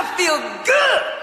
[0.00, 1.19] I feel good.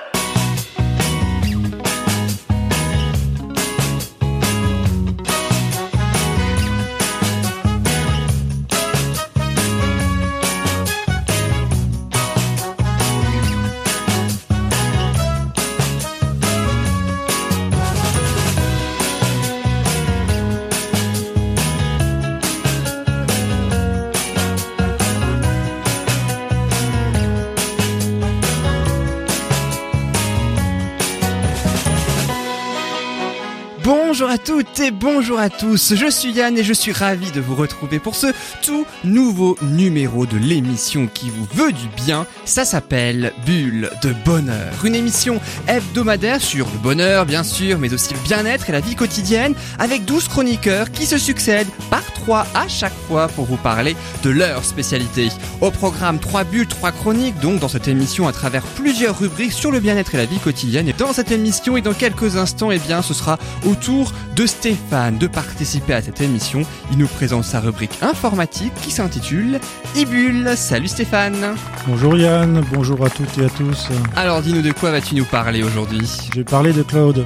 [34.37, 37.99] Toutes et bonjour à tous, je suis Yann et je suis ravi de vous retrouver
[37.99, 38.27] pour ce
[38.61, 42.25] tout nouveau numéro de l'émission qui vous veut du bien.
[42.45, 48.13] Ça s'appelle Bulle de Bonheur, une émission hebdomadaire sur le bonheur bien sûr, mais aussi
[48.13, 52.67] le bien-être et la vie quotidienne avec 12 chroniqueurs qui se succèdent par trois à
[52.67, 55.29] chaque fois pour vous parler de leur spécialité.
[55.61, 59.71] Au programme 3 bulles, 3 chroniques donc dans cette émission à travers plusieurs rubriques sur
[59.71, 60.87] le bien-être et la vie quotidienne.
[60.87, 64.45] Et dans cette émission et dans quelques instants, eh bien, ce sera au tour de
[64.45, 66.61] Stéphane de participer à cette émission.
[66.91, 69.59] Il nous présente sa rubrique informatique qui s'intitule
[69.95, 70.51] Ibule.
[70.55, 71.55] Salut Stéphane.
[71.87, 73.87] Bonjour Yann, bonjour à toutes et à tous.
[74.15, 76.07] Alors dis-nous de quoi vas-tu nous parler aujourd'hui?
[76.31, 77.25] Je vais parler de cloud.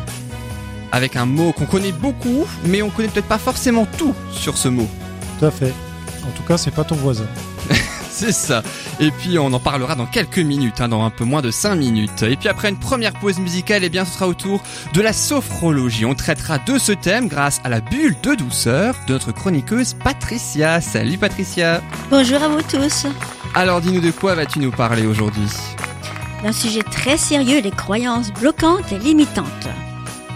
[0.92, 4.68] Avec un mot qu'on connaît beaucoup, mais on connaît peut-être pas forcément tout sur ce
[4.68, 4.88] mot.
[5.40, 5.74] Tout à fait.
[6.28, 7.26] En tout cas, c'est pas ton voisin.
[8.12, 8.62] C'est ça.
[9.00, 11.76] Et puis on en parlera dans quelques minutes, hein, dans un peu moins de 5
[11.76, 12.23] minutes.
[12.23, 14.62] Et puis après une première pause musicale, eh bien ce sera au tour
[14.94, 16.06] de la sophrologie.
[16.06, 20.81] On traitera de ce thème grâce à la bulle de douceur de notre chroniqueuse Patricia.
[20.81, 21.81] Salut Patricia.
[22.09, 23.08] Bonjour à vous tous.
[23.56, 25.48] Alors dis-nous de quoi vas-tu nous parler aujourd'hui?
[26.44, 29.68] D'un sujet très sérieux, les croyances bloquantes et limitantes.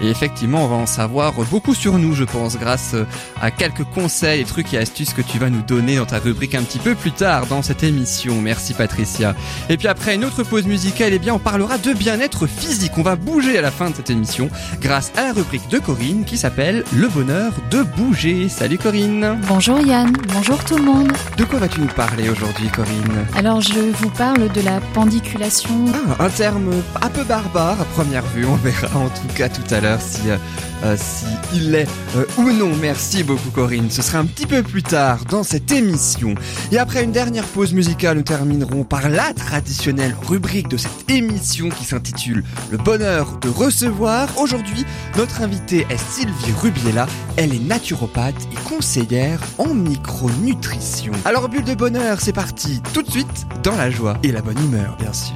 [0.01, 2.95] Et effectivement, on va en savoir beaucoup sur nous, je pense, grâce
[3.41, 6.63] à quelques conseils, trucs et astuces que tu vas nous donner dans ta rubrique un
[6.63, 8.41] petit peu plus tard dans cette émission.
[8.41, 9.35] Merci Patricia.
[9.69, 12.97] Et puis après une autre pause musicale, eh bien, on parlera de bien-être physique.
[12.97, 14.49] On va bouger à la fin de cette émission
[14.81, 18.49] grâce à la rubrique de Corinne qui s'appelle Le bonheur de bouger.
[18.49, 19.39] Salut Corinne.
[19.47, 21.11] Bonjour Yann, bonjour tout le monde.
[21.37, 23.25] De quoi vas-tu nous parler aujourd'hui Corinne?
[23.37, 25.85] Alors je vous parle de la pendiculation.
[26.19, 29.73] Ah, un terme un peu barbare à première vue, on verra en tout cas tout
[29.73, 30.37] à l'heure si, euh,
[30.83, 32.71] euh, si il est euh, ou non.
[32.81, 33.89] Merci beaucoup Corinne.
[33.89, 36.35] Ce sera un petit peu plus tard dans cette émission.
[36.71, 41.69] Et après une dernière pause musicale, nous terminerons par la traditionnelle rubrique de cette émission
[41.69, 44.27] qui s'intitule Le bonheur de recevoir.
[44.37, 44.85] Aujourd'hui,
[45.17, 47.07] notre invitée est Sylvie Rubiella.
[47.37, 51.13] Elle est naturopathe et conseillère en micronutrition.
[51.25, 54.59] Alors bulle de bonheur, c'est parti tout de suite dans la joie et la bonne
[54.59, 55.35] humeur bien sûr.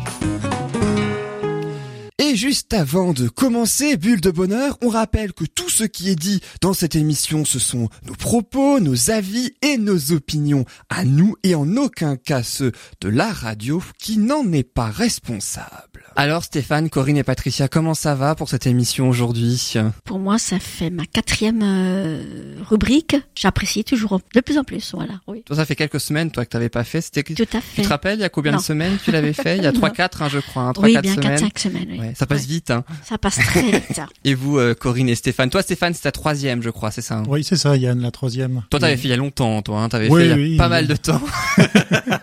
[2.29, 6.16] Et juste avant de commencer, Bulle de Bonheur, on rappelle que tout ce qui est
[6.16, 11.35] dit dans cette émission, ce sont nos propos, nos avis et nos opinions à nous
[11.41, 16.03] et en aucun cas ceux de la radio qui n'en est pas responsable.
[16.16, 19.73] Alors Stéphane, Corinne et Patricia, comment ça va pour cette émission aujourd'hui?
[20.03, 23.16] Pour moi, ça fait ma quatrième euh, rubrique.
[23.35, 25.19] J'apprécie toujours de plus en plus, voilà.
[25.28, 25.41] Oui.
[25.47, 27.01] Toi, ça fait quelques semaines, toi, que t'avais pas fait.
[27.01, 27.75] C'était Tout à fait.
[27.75, 28.57] Tu te rappelles, il y a combien Non.
[28.59, 29.57] de semaines tu l'avais fait?
[29.57, 29.79] Il y a Non.
[29.79, 31.40] 3-4, hein, je crois, hein, 3-4 oui, bien semaines.
[31.40, 31.88] 4-5 semaines.
[31.91, 32.00] Oui.
[32.00, 32.47] Ouais, ça passe Ouais.
[32.47, 32.69] vite.
[32.72, 32.84] Hein.
[33.03, 34.02] Ça passe très vite.
[34.25, 37.16] Et vous, euh, Corinne et Stéphane, toi Stéphane, c'est ta troisième, je crois, c'est ça
[37.19, 38.63] hein Oui, c'est ça Yann, la troisième.
[38.69, 39.00] Toi, t'avais oui.
[39.00, 39.81] fait il y a longtemps, toi.
[39.81, 40.69] Hein, t'avais Oui, fait il y a oui, pas oui.
[40.69, 41.22] mal de temps.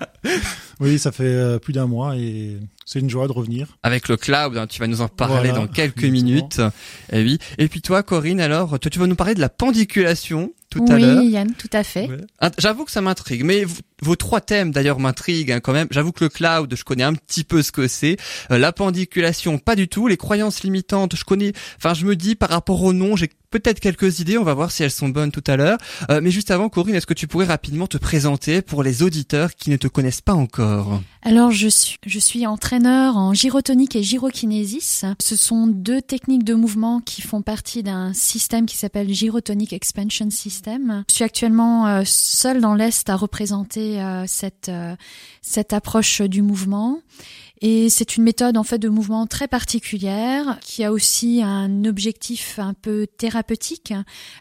[0.78, 3.78] Oui, ça fait euh, plus d'un mois et c'est une joie de revenir.
[3.82, 6.12] Avec le cloud, hein, tu vas nous en parler Voilà, dans quelques exactement.
[6.12, 6.60] minutes.
[7.12, 7.38] Et oui.
[7.56, 10.98] Et puis toi, Corinne, alors, toi, tu vas nous parler de la pendiculation tout à
[10.98, 11.18] l'heure.
[11.18, 12.08] Oui Yann, tout à fait.
[12.08, 12.16] Ouais.
[12.40, 13.64] Ah, J'avoue que ça m'intrigue, mais
[14.02, 15.88] vos trois thèmes d'ailleurs m'intriguent hein, quand même.
[15.90, 18.16] J'avoue que le cloud, je connais un petit peu ce que c'est.
[18.50, 20.08] Euh, la pendiculation, pas du tout.
[20.08, 21.52] Les croyances limitantes, je connais.
[21.78, 24.38] Enfin, je me dis par rapport au nom, j'ai peut-être quelques idées.
[24.38, 25.78] On va voir si elles sont bonnes tout à l'heure.
[26.10, 29.54] Euh, mais juste avant, Corinne, est-ce que tu pourrais rapidement te présenter pour les auditeurs
[29.54, 31.00] qui ne te connaissent pas encore?
[31.26, 31.68] Alors je
[32.20, 35.04] suis entraîneur en gyrotonique et gyrokinésis.
[35.20, 40.30] Ce sont deux techniques de mouvement qui font partie d'un système qui s'appelle Gyrotonic Expansion
[40.30, 41.02] System.
[41.10, 44.94] Je suis actuellement euh, seule dans l'est à représenter euh, cette euh,
[45.42, 47.00] cette approche du mouvement.
[47.62, 52.58] Et c'est une méthode en fait de mouvement très particulière qui a aussi un objectif
[52.58, 53.94] un peu thérapeutique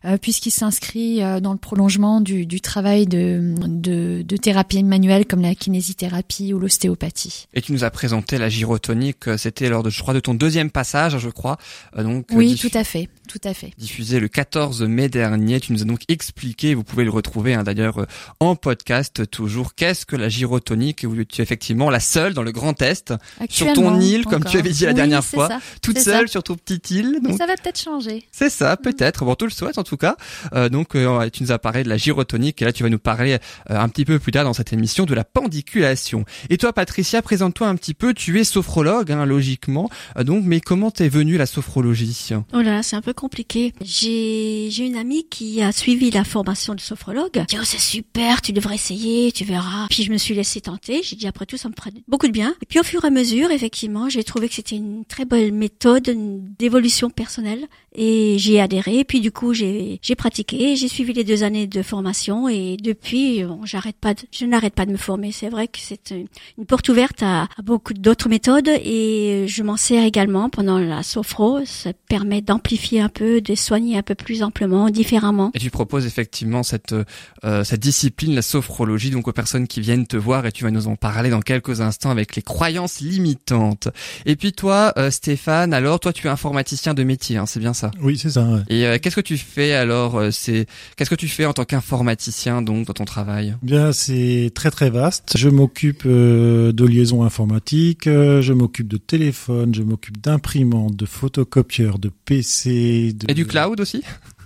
[0.04, 5.26] euh, puisqu'il s'inscrit euh, dans le prolongement du, du travail de, de, de thérapie manuelle
[5.26, 7.48] comme la kinésithérapie ou l'ostéopathie.
[7.54, 9.28] Et tu nous as présenté la gyrotonique.
[9.28, 11.58] euh, C'était lors de, je crois, de ton deuxième passage, je crois.
[11.98, 13.72] Donc, Oui, tout à fait, tout à fait.
[13.78, 15.60] diffusé le 14 mai dernier.
[15.60, 18.06] Tu nous as donc expliqué, vous pouvez le retrouver hein, d'ailleurs
[18.40, 21.06] en podcast toujours, qu'est-ce que la gyrotonique?
[21.08, 23.05] Où tu es effectivement la seule dans le Grand Est
[23.50, 25.50] sur ton île, comme tu avais dit la dernière fois,
[25.82, 27.20] toute seule sur ton petit île.
[27.22, 27.38] Donc...
[27.38, 28.26] Ça va peut-être changer.
[28.32, 29.26] C'est ça, peut-être.
[29.26, 30.16] Bon, tout le souhaite en tout cas.
[30.54, 33.00] Euh, donc, euh, tu nous as parlé de la gyrotonique et là, tu vas nous
[33.00, 33.34] parler
[33.70, 36.26] euh, un petit peu plus tard dans cette émission de la pendiculation.
[36.50, 38.14] Et toi, Patricia, présente-toi un petit peu.
[38.14, 39.90] Tu es sophrologue, hein, logiquement.
[40.20, 42.06] donc, mais comment t'es venue la sophrologie?
[42.54, 43.74] Oh là, c'est un peu compliqué.
[43.82, 47.46] J'ai j'ai une amie qui a suivi la formation de sophrologue.
[47.48, 49.88] dit oh c'est super, tu devrais essayer, tu verras.
[49.90, 51.02] Puis je me suis laissée tenter.
[51.04, 52.56] J'ai dit après tout ça me ferait beaucoup de bien.
[52.62, 55.52] Et puis au fur et à mesure, effectivement, j'ai trouvé que c'était une très bonne
[55.52, 56.10] méthode
[56.58, 59.04] d'évolution personnelle et j'y ai adhéré.
[59.04, 63.62] Puis du coup, j'ai pratiqué, j'ai suivi les deux années de formation et depuis, bon,
[63.66, 65.32] j'arrête pas, de, je n'arrête pas de me former.
[65.32, 66.14] C'est vrai que c'est
[66.58, 71.04] une porte ouverte à, à beaucoup d'autres méthodes et je m'en sers également pendant la
[71.04, 71.60] sophro.
[71.66, 75.52] Ça permet d'amplifier un peu, de soigner un peu plus amplement, différemment.
[75.54, 76.96] Et tu proposes effectivement cette
[77.44, 80.72] euh, cette discipline, la sophrologie, donc aux personnes qui viennent te voir et tu vas
[80.72, 83.88] nous en parler dans quelques instants avec les croyances limitantes.
[84.26, 87.74] Et puis toi, euh, Stéphane, alors toi tu es informaticien de métier, hein, c'est bien
[87.74, 87.92] ça?
[88.02, 88.48] Oui, c'est ça.
[88.70, 90.66] Et euh, qu'est-ce que tu fais alors C'est
[90.96, 93.56] qu'est-ce que tu fais en tant qu'informaticien donc dans ton travail?
[93.62, 95.34] Bien, c'est très très vaste.
[95.38, 102.12] Je m'occupe de liaisons informatiques, je m'occupe de téléphone, je m'occupe d'imprimantes, de photocopieurs, de
[102.26, 103.14] PC.
[103.14, 103.30] De...
[103.30, 104.04] Et du cloud aussi?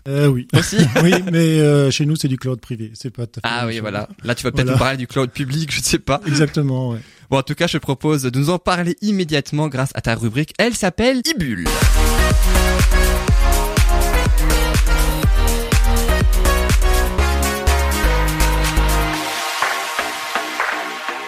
[0.10, 0.48] Euh, oui.
[0.58, 2.92] Aussi Oui, mais euh, chez nous, c'est du cloud privé.
[2.96, 4.10] C'est pas Ah oui, voilà.
[4.24, 6.22] Là, tu vas peut-être nous parler du cloud public, je sais pas.
[6.26, 7.00] Exactement, ouais.
[7.30, 10.54] Bon, en tout cas, je propose de nous en parler immédiatement grâce à ta rubrique.
[10.58, 11.68] Elle s'appelle Ibule.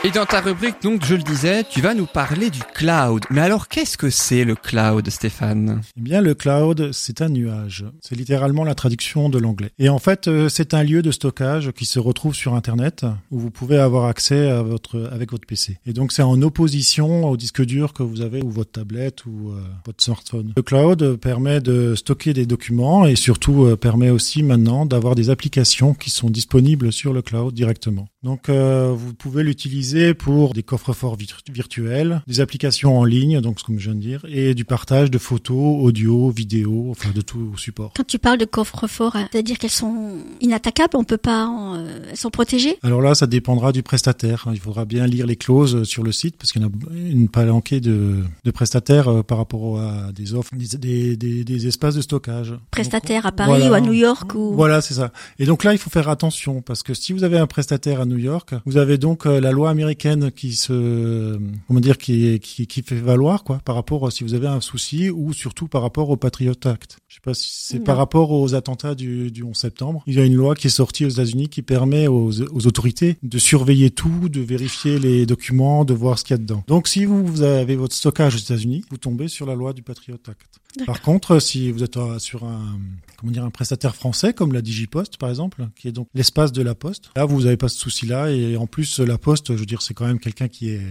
[0.03, 3.23] Et dans ta rubrique, donc, je le disais, tu vas nous parler du cloud.
[3.29, 5.81] Mais alors, qu'est-ce que c'est le cloud, Stéphane?
[5.95, 7.85] Eh bien, le cloud, c'est un nuage.
[8.01, 9.69] C'est littéralement la traduction de l'anglais.
[9.77, 13.37] Et en fait, euh, c'est un lieu de stockage qui se retrouve sur Internet, où
[13.37, 15.77] vous pouvez avoir accès à votre, avec votre PC.
[15.85, 19.51] Et donc, c'est en opposition au disque dur que vous avez, ou votre tablette, ou
[19.51, 20.53] euh, votre smartphone.
[20.57, 25.29] Le cloud permet de stocker des documents et surtout euh, permet aussi maintenant d'avoir des
[25.29, 28.07] applications qui sont disponibles sur le cloud directement.
[28.23, 31.17] Donc, vous pouvez l'utiliser pour des coffres-forts
[31.51, 35.17] virtuels, des applications en ligne, donc comme je viens de dire, et du partage de
[35.17, 37.93] photos, audio, vidéo, enfin de tout support.
[37.95, 42.29] Quand tu parles de coffres-forts, c'est-à-dire qu'elles sont inattaquables, on peut pas, euh, elles sont
[42.29, 42.77] protégées?
[42.83, 44.47] Alors là, ça dépendra du prestataire.
[44.53, 47.29] Il faudra bien lire les clauses sur le site parce qu'il y en a une
[47.29, 52.01] palanquée de, de prestataires euh, par rapport à des offres, des, des, des espaces de
[52.01, 52.53] stockage.
[52.71, 54.53] Prestataires à Paris ou à New York ou.
[54.53, 55.11] Voilà, c'est ça.
[55.39, 58.05] Et donc là, il faut faire attention parce que si vous avez un prestataire à
[58.05, 62.39] New York, vous avez donc euh, la loi américaine américaine qui se, comment dire, qui,
[62.39, 65.67] qui, qui fait valoir quoi, par rapport à si vous avez un souci ou surtout
[65.67, 66.99] par rapport au Patriot Act.
[67.07, 70.03] Je sais pas si c'est par rapport aux attentats du, du 11 septembre.
[70.07, 73.17] Il y a une loi qui est sortie aux États-Unis qui permet aux, aux, autorités
[73.23, 76.63] de surveiller tout, de vérifier les documents, de voir ce qu'il y a dedans.
[76.67, 79.83] Donc si vous, vous avez votre stockage aux États-Unis, vous tombez sur la loi du
[79.83, 80.60] Patriot Act.
[80.85, 82.79] Par contre, si vous êtes sur un,
[83.17, 86.61] comment dire, un prestataire français comme la Digipost par exemple, qui est donc l'espace de
[86.61, 89.65] la Poste, là vous n'avez pas ce souci-là et en plus la Poste, je veux
[89.65, 90.81] dire, c'est quand même quelqu'un qui est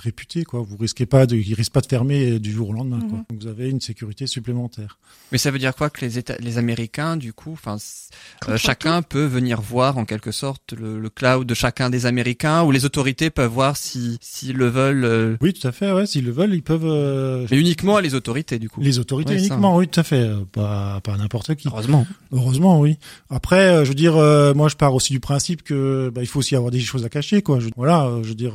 [0.00, 0.60] réputé quoi.
[0.62, 3.18] Vous risquez pas de, il risque pas de fermer du jour au lendemain quoi.
[3.18, 3.24] Mhm.
[3.30, 4.98] Donc vous avez une sécurité supplémentaire.
[5.32, 7.76] Mais ça veut dire quoi que les États, les Américains du coup, enfin
[8.48, 12.72] euh, chacun peut venir voir en quelque sorte le, cloud de chacun des Américains ou
[12.72, 15.04] les autorités peuvent voir si s'ils le veulent.
[15.04, 16.84] Euh, oui tout à fait ouais s'ils le veulent ils peuvent.
[16.84, 18.80] Euh, Mais uniquement à les autorités du coup.
[18.80, 21.68] Les autorités uniquement oui tout à fait pas pas n'importe qui.
[21.68, 22.06] Heureusement.
[22.32, 22.98] Heureusement oui.
[23.28, 24.14] Après je veux dire
[24.54, 27.08] moi je pars aussi du principe que bah, il faut aussi avoir des choses à
[27.08, 27.60] cacher quoi.
[27.60, 28.54] Je, voilà je veux dire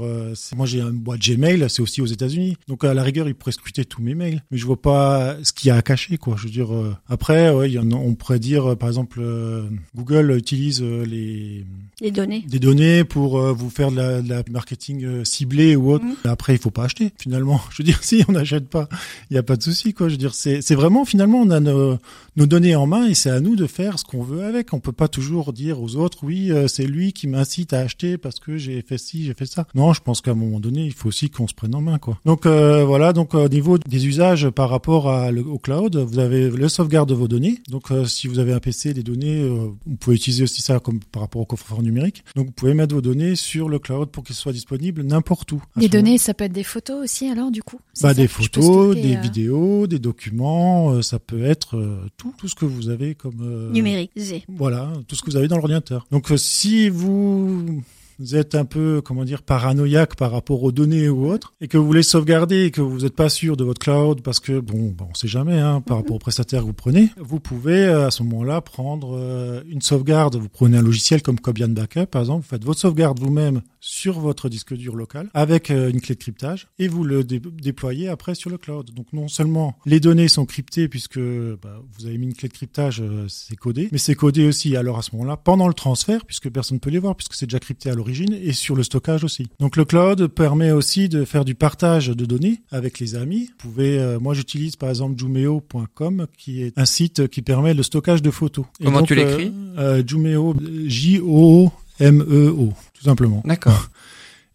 [0.56, 2.58] moi j'ai un boîte mails, c'est aussi aux États-Unis.
[2.68, 5.54] Donc à la rigueur, ils pourraient scruter tous mes mails, mais je vois pas ce
[5.54, 6.36] qu'il y a à cacher, quoi.
[6.38, 9.20] Je veux dire, euh, après, ouais, y en a, on pourrait dire, euh, par exemple,
[9.22, 11.66] euh, Google utilise les
[12.02, 16.06] les données, des données pour vous faire de la, de la marketing ciblé ou autre.
[16.06, 16.16] Mhm.
[16.26, 17.12] Après, il faut pas acheter.
[17.20, 18.90] Finalement, je veux dire, si on n'achète pas,
[19.30, 20.08] il y a pas de souci, quoi.
[20.08, 21.98] Je veux dire, c'est c'est vraiment finalement, on a nos,
[22.36, 24.74] nos données en main et c'est à nous de faire ce qu'on veut avec.
[24.74, 28.40] On peut pas toujours dire aux autres, oui, c'est lui qui m'incite à acheter parce
[28.40, 29.66] que j'ai fait ci, j'ai fait ça.
[29.76, 31.98] Non, je pense qu'à un moment donné, il faut aussi qu'on se prenne en main,
[31.98, 32.20] quoi.
[32.26, 36.50] Donc euh, voilà, donc au niveau des usages par rapport à au cloud, vous avez
[36.50, 37.60] le sauvegarde de vos données.
[37.70, 40.80] Donc euh, si vous avez un PC, des données, euh, vous pouvez utiliser aussi ça
[40.80, 42.24] comme par rapport au coffre-fort numérique.
[42.36, 45.62] Donc vous pouvez mettre vos données sur le cloud pour qu'elles soient disponibles n'importe où.
[45.76, 47.80] Les données, ça peut être des photos aussi, alors du coup?
[48.02, 51.78] Bah des photos, des vidéos, des documents, ça peut être
[52.18, 54.12] tout, tout ce que vous avez comme numérique.
[54.48, 56.06] Voilà, tout ce que vous avez dans l'ordinateur.
[56.12, 57.82] Donc si vous
[58.20, 61.78] vous êtes un peu, comment dire, paranoïaque par rapport aux données ou autres, et que
[61.78, 64.92] vous voulez sauvegarder et que vous n'êtes pas sûr de votre cloud parce que, bon,
[64.92, 68.12] bon on sait jamais, hein, par rapport au prestataire que vous prenez, vous pouvez à
[68.12, 70.36] ce moment-là prendre une sauvegarde.
[70.36, 74.20] Vous prenez un logiciel comme Cobian Backup, par exemple, vous faites votre sauvegarde vous-même sur
[74.20, 78.50] votre disque dur local avec une clé de cryptage et vous le déployez après sur
[78.50, 78.92] le cloud.
[78.92, 82.54] Donc non seulement les données sont cryptées puisque bah, vous avez mis une clé de
[82.54, 86.50] cryptage, c'est codé, mais c'est codé aussi alors à ce moment-là pendant le transfert puisque
[86.50, 89.24] personne ne peut les voir puisque c'est déjà crypté à l'origine et sur le stockage
[89.24, 89.48] aussi.
[89.60, 93.48] Donc le cloud permet aussi de faire du partage de données avec les amis.
[93.48, 97.84] Vous pouvez, euh, moi j'utilise par exemple Jumeo.com qui est un site qui permet le
[97.84, 98.66] stockage de photos.
[98.84, 103.42] Comment tu l'écris euh, euh, Jumeo, J-O-M-E-O, e tout simplement.
[103.46, 103.90] D'accord.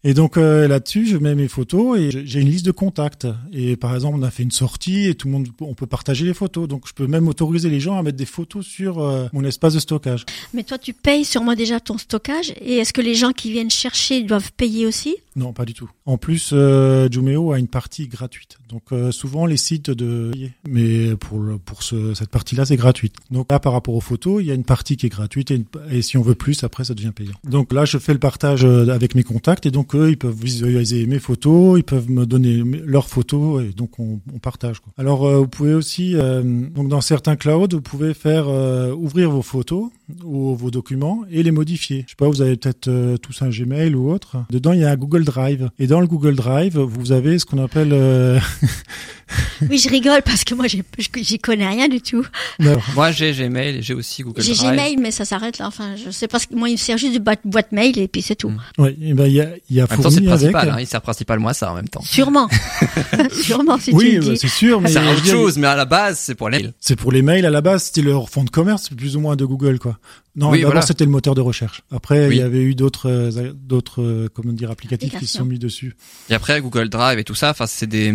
[0.03, 3.27] Et donc euh, là-dessus, je mets mes photos et j'ai une liste de contacts.
[3.53, 6.25] Et par exemple, on a fait une sortie et tout le monde, on peut partager
[6.25, 6.67] les photos.
[6.67, 9.75] Donc je peux même autoriser les gens à mettre des photos sur euh, mon espace
[9.75, 10.25] de stockage.
[10.53, 12.53] Mais toi, tu payes sûrement déjà ton stockage.
[12.61, 15.17] Et est-ce que les gens qui viennent chercher doivent payer aussi?
[15.35, 15.89] Non, pas du tout.
[16.05, 18.57] En plus, euh, Jumeo a une partie gratuite.
[18.69, 20.31] Donc euh, souvent les sites de,
[20.67, 23.15] mais pour pour ce, cette partie-là, c'est gratuite.
[23.29, 25.63] Donc là, par rapport aux photos, il y a une partie qui est gratuite et,
[25.89, 27.33] et si on veut plus, après ça devient payant.
[27.43, 31.05] Donc là, je fais le partage avec mes contacts et donc eux, ils peuvent visualiser
[31.05, 34.77] mes photos, ils peuvent me donner leurs photos et donc on, partage.
[34.97, 39.29] Alors euh, vous pouvez aussi, euh, donc dans certains clouds, vous pouvez faire euh, ouvrir
[39.29, 39.89] vos photos
[40.23, 42.03] ou vos documents et les modifier.
[42.07, 44.37] Je sais pas, vous avez peut-être tous un Gmail ou autre.
[44.49, 45.69] Dedans, il y a un Google Drive.
[45.79, 47.91] Et dans le Google Drive, vous avez ce qu'on appelle
[49.69, 52.25] oui, je rigole parce que moi, j'y connais rien du tout.
[52.95, 54.55] Moi, j'ai Gmail et j'ai aussi Google Drive.
[54.55, 55.67] J'ai Gmail, mais ça s'arrête là.
[55.67, 56.39] Enfin, je sais pas.
[56.51, 58.49] Moi, il me sert juste de boîte, mail et puis c'est tout.
[58.49, 58.59] Mm.
[58.77, 60.69] Oui, et ben il y a, il y a en même temps, c'est principal.
[60.69, 62.01] Hein, il sert principalement à ça en même temps.
[62.01, 62.47] Sûrement,
[63.43, 63.77] sûrement.
[63.79, 64.81] Si oui, bah, c'est sûr.
[64.81, 66.73] Mais c'est autre chose, mais à la base, c'est pour les mails.
[66.79, 67.83] C'est pour les mails à la base.
[67.83, 69.97] C'était leur fond de commerce, plus ou moins de Google, quoi.
[70.35, 71.81] Non, oui, d'abord c'était le moteur de recherche.
[71.91, 75.45] Après, il y avait eu d'autres, euh, d'autres, euh, comment dire, applicatifs qui se sont
[75.45, 75.95] mis dessus.
[76.29, 78.13] Et après, Google Drive et tout ça, enfin, c'est des,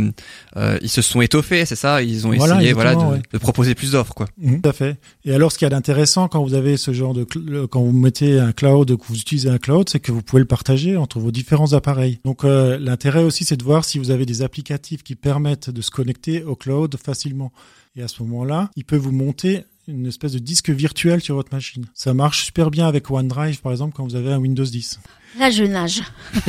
[0.56, 2.02] euh, ils se sont étoffés, c'est ça.
[2.02, 4.26] Ils ont essayé, voilà, de, de, proposer plus d'offres, quoi.
[4.38, 4.98] Mmh, tout à fait.
[5.24, 8.38] Et alors, ce qui est intéressant quand vous avez ce genre de, quand vous mettez
[8.38, 11.30] un cloud, que vous utilisez un cloud, c'est que vous pouvez le partager entre vos
[11.30, 12.20] différents appareils.
[12.24, 15.80] Donc, euh, l'intérêt aussi, c'est de voir si vous avez des applicatifs qui permettent de
[15.82, 17.52] se connecter au cloud facilement.
[17.96, 21.54] Et à ce moment-là, il peut vous monter une espèce de disque virtuel sur votre
[21.54, 21.86] machine.
[21.94, 25.00] Ça marche super bien avec OneDrive, par exemple, quand vous avez un Windows 10.
[25.38, 26.02] Là, je nage.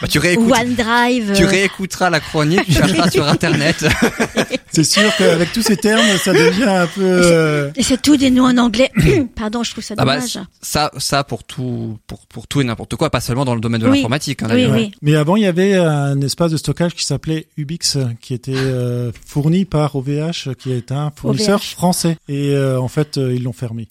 [0.00, 1.34] bah, tu, OneDrive.
[1.36, 3.86] tu réécouteras la chronique, tu chercheras sur Internet.
[4.72, 7.02] c'est sûr qu'avec tous ces termes, ça devient un peu...
[7.02, 8.90] Euh, et c'est tout des noms en anglais.
[9.36, 10.38] Pardon, je trouve ça ah bah, dommage.
[10.62, 13.82] ça, ça pour tout, pour, pour tout et n'importe quoi, pas seulement dans le domaine
[13.82, 14.42] de l'informatique.
[14.42, 14.92] Hein, oui, oui.
[15.00, 19.12] Mais avant, il y avait un espace de stockage qui s'appelait Ubix, qui était euh,
[19.26, 22.16] fourni par OVH, qui est un fournisseur français.
[22.28, 23.86] Et euh, en fait, ils l'ont fermé.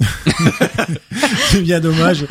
[1.50, 2.26] c'est bien dommage.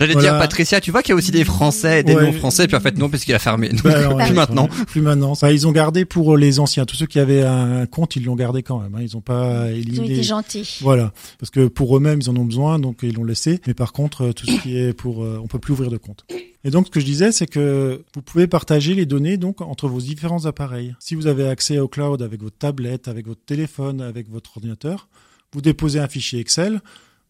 [0.00, 2.80] J'allais dire Patricia, tu vois qu'il y a aussi des Français des non-Français, puis en
[2.80, 3.70] fait non, parce qu'il a fermé.
[3.82, 4.68] Bah, plus maintenant.
[4.86, 5.34] Plus maintenant.
[5.40, 6.84] Bah, ils ont gardé pour les anciens.
[6.84, 8.94] Tous ceux qui avaient un compte, ils l'ont gardé quand même.
[8.94, 9.00] Hein.
[9.02, 9.94] Ils ont pas éliminé.
[9.94, 10.78] Ils ont été gentils.
[10.80, 13.60] Voilà, parce que pour eux-mêmes, ils en ont besoin, donc ils l'ont laissé.
[13.66, 15.96] Mais par contre, euh, tout ce qui est pour, euh, on peut plus ouvrir de
[15.96, 16.24] compte.
[16.64, 19.88] Et donc, ce que je disais, c'est que vous pouvez partager les données donc entre
[19.88, 20.94] vos différents appareils.
[20.98, 25.08] Si vous avez accès au cloud avec votre tablette, avec votre téléphone, avec votre ordinateur,
[25.52, 26.80] vous déposez un fichier Excel.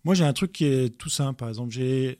[0.04, 1.36] Moi, j'ai un truc qui est tout simple.
[1.36, 2.18] Par exemple, j'ai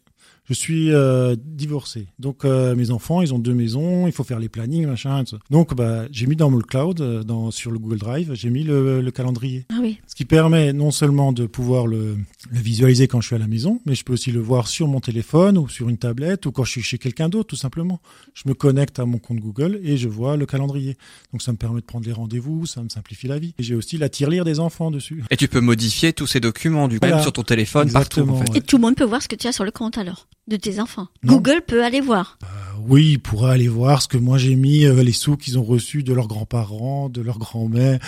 [0.48, 2.06] je suis euh, divorcé.
[2.18, 5.24] Donc euh, mes enfants, ils ont deux maisons, il faut faire les plannings, machin.
[5.50, 8.62] Donc bah j'ai mis dans mon cloud, euh, dans sur le Google Drive, j'ai mis
[8.62, 9.66] le, le, calendrier.
[9.70, 9.98] Ah oui.
[10.06, 12.16] Ce qui permet non seulement de pouvoir le,
[12.50, 14.86] le, visualiser quand je suis à la maison, mais je peux aussi le voir sur
[14.88, 18.00] mon téléphone ou sur une tablette ou quand je suis chez quelqu'un d'autre, tout simplement.
[18.34, 20.96] Je me connecte à mon compte Google et je vois le calendrier.
[21.32, 23.54] Donc ça me permet de prendre les rendez-vous, ça me simplifie la vie.
[23.58, 25.24] Et j'ai aussi la tirelire des enfants dessus.
[25.30, 28.50] Et tu peux modifier tous ces documents du coup sur ton téléphone Exactement, partout.
[28.50, 28.58] En fait.
[28.58, 30.56] Et tout le monde peut voir ce que tu as sur le compte alors de
[30.56, 31.08] tes enfants.
[31.24, 32.38] Google peut aller voir.
[32.42, 32.46] Euh,
[32.88, 35.64] oui, il pourra aller voir ce que moi j'ai mis, euh, les sous qu'ils ont
[35.64, 37.98] reçus de leurs grands-parents, de leur grand-mère,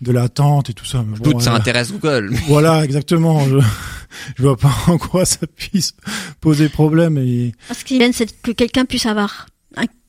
[0.00, 1.04] de la tante et tout ça.
[1.06, 2.32] Mais je doute, ça euh, intéresse Google.
[2.46, 3.40] Voilà, exactement.
[3.40, 3.58] Je,
[4.36, 5.94] je vois pas en quoi ça puisse
[6.40, 7.18] poser problème.
[7.18, 7.52] Et...
[7.74, 9.46] Ce qui vient, c'est que quelqu'un puisse avoir,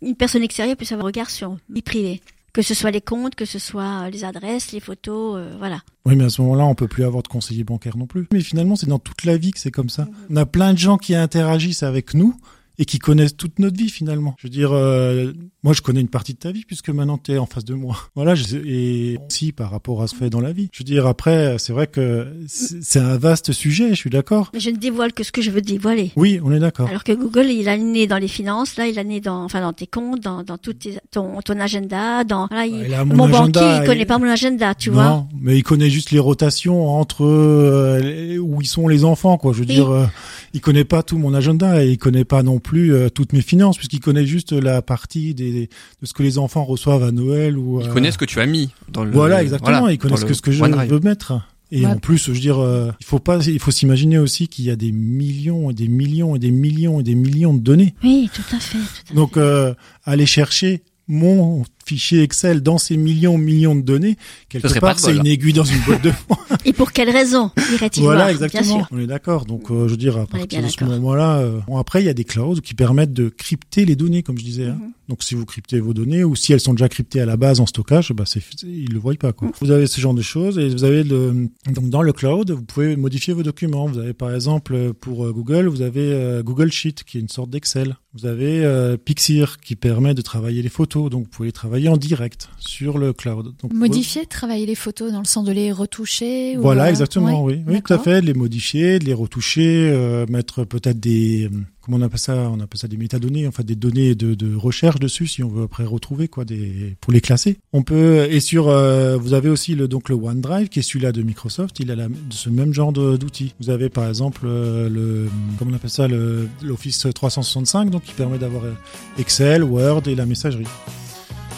[0.02, 2.22] une personne extérieure puisse avoir un regard sur vie privée
[2.54, 5.82] que ce soit les comptes, que ce soit les adresses, les photos, euh, voilà.
[6.06, 8.28] Oui, mais à ce moment-là, on peut plus avoir de conseiller bancaire non plus.
[8.34, 10.06] Mais finalement, c'est dans toute la vie que c'est comme ça.
[10.06, 10.12] Mhm.
[10.32, 12.36] On a plein de gens qui interagissent avec nous
[12.80, 14.36] et qui connaissent toute notre vie finalement.
[14.40, 15.34] Je veux dire, euh,
[15.64, 17.76] moi je connais une partie de ta vie puisque maintenant tu es en face de
[17.76, 17.98] moi.
[18.16, 20.68] Voilà, je, et aussi par rapport à ce fait dans la vie.
[20.74, 24.50] Je veux dire, après, c'est vrai que c'est un vaste sujet, je suis d'accord.
[24.54, 26.12] Mais je ne dévoile que ce que je veux dévoiler.
[26.16, 26.90] Oui, on est d'accord.
[26.90, 29.62] Alors que Google, il a né dans les finances, là, il a né dans, enfin,
[29.62, 33.06] dans tes comptes, dans, dans tout tes, ton, ton agenda, dans, voilà, il, Il a
[33.06, 35.10] mon, agenda, banquier, il connaît pas mon agenda, tu vois.
[35.10, 39.54] Non, mais il connaît juste les rotations entre euh, où ils sont les enfants, quoi.
[39.54, 40.06] Je veux dire, euh,
[40.54, 43.42] il connaît pas tout mon agenda et il connaît pas non plus euh, toutes mes
[43.42, 45.70] finances, puisqu'il connaît juste la partie des,
[46.02, 47.82] de ce que les enfants reçoivent à Noël ou.
[47.82, 49.12] Il euh, connaît ce que tu as mis dans le.
[49.12, 49.80] Voilà, exactement.
[49.82, 50.90] voilà, que le ce que je OneDrive.
[50.92, 51.34] veux mettre.
[51.72, 51.86] Et Ouais.
[51.86, 54.72] en plus, je veux dire, euh, il faut pas, il faut s'imaginer aussi qu'il y
[54.72, 57.94] a des millions et des millions et des millions et des millions de données.
[58.04, 58.80] Oui, tout à fait.
[58.80, 59.40] tout à Donc, fait.
[59.40, 64.16] euh, aller chercher mon fichier Excel dans ces millions, millions de données,
[64.48, 66.38] quelque part, c'est une aiguille dans une boîte de foin.
[66.66, 68.88] Et pour quelle raison irait-il voilà, voir exactement.
[68.92, 69.46] On est d'accord.
[69.46, 72.10] Donc, euh, je veux dire, à partir de ce moment-là, euh, bon, après, il y
[72.10, 74.66] a des clouds qui permettent de crypter les données, comme je disais.
[74.66, 74.78] hein.
[74.80, 74.92] Mhm.
[75.10, 77.60] Donc, si vous cryptez vos données ou si elles sont déjà cryptées à la base
[77.60, 79.48] en stockage, bah, c'est, ils le voient pas, quoi.
[79.48, 79.54] Mhm.
[79.60, 82.64] Vous avez ce genre de choses et vous avez le, donc, dans le cloud, vous
[82.64, 83.88] pouvez modifier vos documents.
[83.88, 87.28] Vous avez, par exemple, pour euh, Google, vous avez euh, Google Sheet, qui est une
[87.28, 87.98] sorte d'Excel.
[88.14, 91.10] Vous avez euh, Pixir, qui permet de travailler les photos.
[91.10, 93.54] Donc, vous pouvez les travailler en direct sur le cloud.
[93.62, 96.58] Donc, Modifier, travailler les photos dans le sens de les retoucher.
[96.58, 100.26] ou, Voilà, exactement, ouais, oui, oui, tout à fait, les modifier, de les retoucher, euh,
[100.28, 101.50] mettre peut-être des,
[101.82, 105.00] comment on appelle ça, on appelle ça des métadonnées, enfin des données de, de recherche
[105.00, 107.58] dessus, si on veut après retrouver quoi, des, pour les classer.
[107.74, 111.12] On peut et sur, euh, vous avez aussi le donc le OneDrive qui est celui-là
[111.12, 113.54] de Microsoft, il a ce même genre d'outils.
[113.60, 118.38] Vous avez par exemple euh, le, comment on appelle ça, l'Office 365, donc qui permet
[118.38, 118.74] d'avoir euh,
[119.18, 120.68] Excel, Word et la messagerie.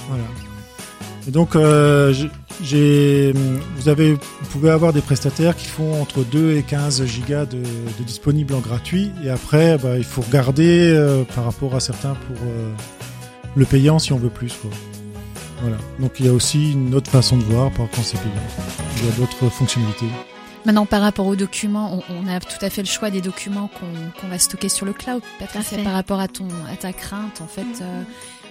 [0.08, 0.24] Voilà.
[1.28, 2.32] Et donc, euh, j'ai-
[2.64, 3.34] j'ai,
[3.78, 7.58] vous avez, vous pouvez avoir des prestataires qui font entre 2 et 15 gigas de,
[7.58, 9.12] de disponibles en gratuit.
[9.24, 12.72] Et après, bah, il faut regarder euh, par rapport à certains pour euh,
[13.56, 14.54] le payant si on veut plus.
[14.62, 14.72] Quoi.
[15.62, 15.78] Voilà.
[16.00, 18.34] Donc, il y a aussi une autre façon de voir par quand c'est payant.
[18.98, 20.08] Il y a d'autres fonctionnalités.
[20.66, 23.68] Maintenant, par rapport aux documents, on, on a tout à fait le choix des documents
[23.80, 25.22] qu'on qu'on va stocker sur le cloud.
[25.40, 28.04] Patricia, par rapport à ton à ta crainte, en fait, euh,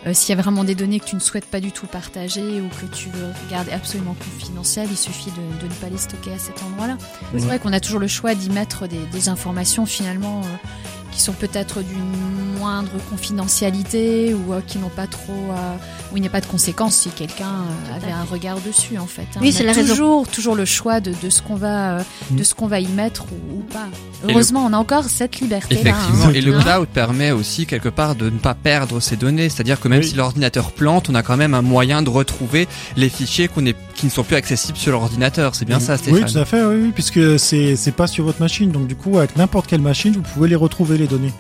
[0.07, 2.61] euh, s'il y a vraiment des données que tu ne souhaites pas du tout partager
[2.61, 6.33] ou que tu veux garder absolument confidentielles, il suffit de, de ne pas les stocker
[6.33, 6.97] à cet endroit-là.
[7.33, 10.69] C'est vrai qu'on a toujours le choix d'y mettre des, des informations finalement euh,
[11.12, 15.76] qui sont peut-être d'une moindre confidentialité ou euh, qui n'ont pas trop, euh,
[16.12, 19.07] où il n'y a pas de conséquences si quelqu'un euh, avait un regard dessus en
[19.07, 19.23] fait.
[19.35, 19.40] hein.
[19.40, 19.88] Oui, c'est la raison.
[19.88, 22.37] toujours, toujours le choix de, de ce qu'on va, euh, Mm.
[22.37, 23.87] de ce qu'on va y mettre ou, ou pas.
[24.25, 25.75] le- Heureusement, on a encore cette liberté.
[25.75, 29.49] Effectivement, et le Hein cloud permet aussi quelque part de ne pas perdre ces données,
[29.49, 30.07] c'est-à-dire que même Oui.
[30.09, 33.76] si l'ordinateur plante, on a quand même un moyen de retrouver les fichiers qu'on est,
[33.95, 35.55] qui ne sont plus accessibles sur l'ordinateur.
[35.55, 38.25] C'est bien ça, Stéphane Oui, tout à fait, oui, oui, puisque c'est c'est pas sur
[38.25, 38.71] votre machine.
[38.71, 41.33] Donc, du coup, avec n'importe quelle machine, vous pouvez les retrouver, les données.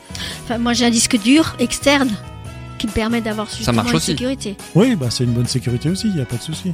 [0.44, 2.10] Enfin, moi, j'ai un disque dur externe
[2.78, 4.06] qui me permet d'avoir justement marche une aussi.
[4.12, 4.56] sécurité.
[4.74, 6.72] Oui, bah, c'est une bonne sécurité aussi, il n'y a pas de souci.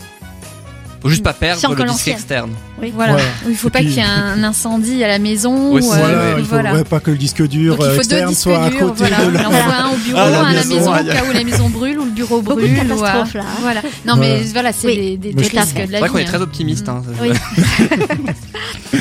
[1.02, 2.50] Faut juste pas C'est perdre le disque externe.
[2.80, 2.90] Oui.
[2.92, 3.14] Voilà.
[3.16, 3.22] Ouais.
[3.48, 5.70] Il faut Et pas puis- qu'il y ait un incendie à la maison.
[5.70, 6.72] Ou, Ouais, voilà, euh, il faut voilà.
[6.74, 9.24] ouais, pas que le disque dur Donc euh, externe soit à côté voilà.
[9.24, 9.40] de la...
[9.42, 11.32] Il en faut un au bureau, À la un à la maison, au cas où
[11.32, 12.70] la maison brûle ou le bureau Beaucoup brûle.
[12.88, 13.44] de ou, catastrophes, euh, là.
[13.60, 13.82] Voilà.
[14.06, 14.96] Non mais voilà, c'est Oui.
[14.96, 16.22] des, des, des de C'est la vrai qu'on vie.
[16.22, 16.42] est très hein.
[16.42, 16.88] optimiste.
[16.88, 17.02] Hein.
[17.20, 17.30] Oui.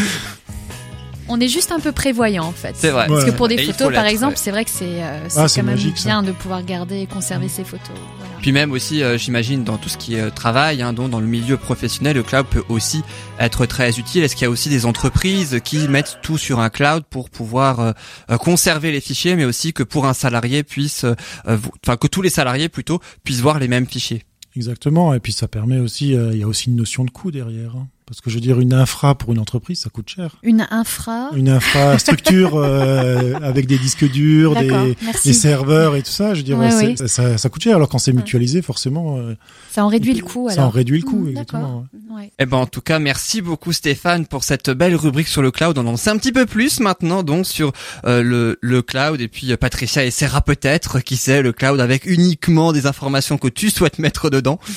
[1.28, 2.76] On est juste un peu prévoyant en fait.
[2.78, 3.08] C'est vrai.
[3.08, 4.40] Parce que pour des Et photos par exemple, ouais.
[4.44, 6.10] c'est vrai que c'est euh, c'est Ah, quand même magique, ça.
[6.10, 7.96] bien de pouvoir garder et conserver ces photos.
[8.18, 8.34] Voilà.
[8.42, 11.20] Puis même aussi, euh, j'imagine, dans tout ce qui est euh, travail, hein, dont dans
[11.20, 13.02] le milieu professionnel, le cloud peut aussi
[13.40, 14.24] être très utile.
[14.24, 17.80] Est-ce qu'il y a aussi des entreprises qui mettent tout sur un cloud pour pouvoir
[17.80, 21.06] euh, conserver les fichiers, mais aussi que pour un salarié puisse,
[21.48, 24.24] enfin que tous les salariés plutôt puissent voir les mêmes fichiers?
[24.56, 27.32] Exactement, et puis ça permet aussi, euh, il y a aussi une notion de coût
[27.32, 27.76] derrière.
[27.76, 27.88] hein.
[28.08, 30.36] Parce que je veux dire, une infra pour une entreprise, ça coûte cher.
[30.44, 31.32] Une infra.
[31.36, 35.30] Une infrastructure euh, avec des disques durs, des, merci.
[35.30, 37.10] des serveurs et tout ça, je veux dire, Ouais, c'est- oui.
[37.10, 37.76] ça, ça coûte cher.
[37.78, 39.36] Alors quand c'est mutualisé, forcément, euh,
[39.72, 40.68] Ça en réduit le coût ça alors.
[40.68, 41.62] en réduit le coût, Mmh, exactement.
[41.92, 42.16] d'accord.
[42.18, 42.32] Ouais.
[42.38, 45.76] Eh ben en tout cas, merci beaucoup Stéphane pour cette belle rubrique sur le cloud.
[45.80, 47.72] On en sait un petit peu plus maintenant donc sur
[48.06, 52.06] euh, le, le cloud et puis euh, Patricia essaiera peut-être, qui sait, le cloud avec
[52.06, 54.60] uniquement des informations que tu souhaites mettre dedans.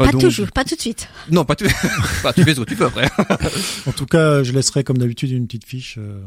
[0.00, 1.08] Euh, Pas donc- toujours, pas tout de suite.
[1.28, 1.64] Non, pas tout.
[2.36, 3.08] Tu fais ce que tu peux après.
[3.86, 6.22] En tout cas, je laisserai comme d'habitude une petite fiche euh,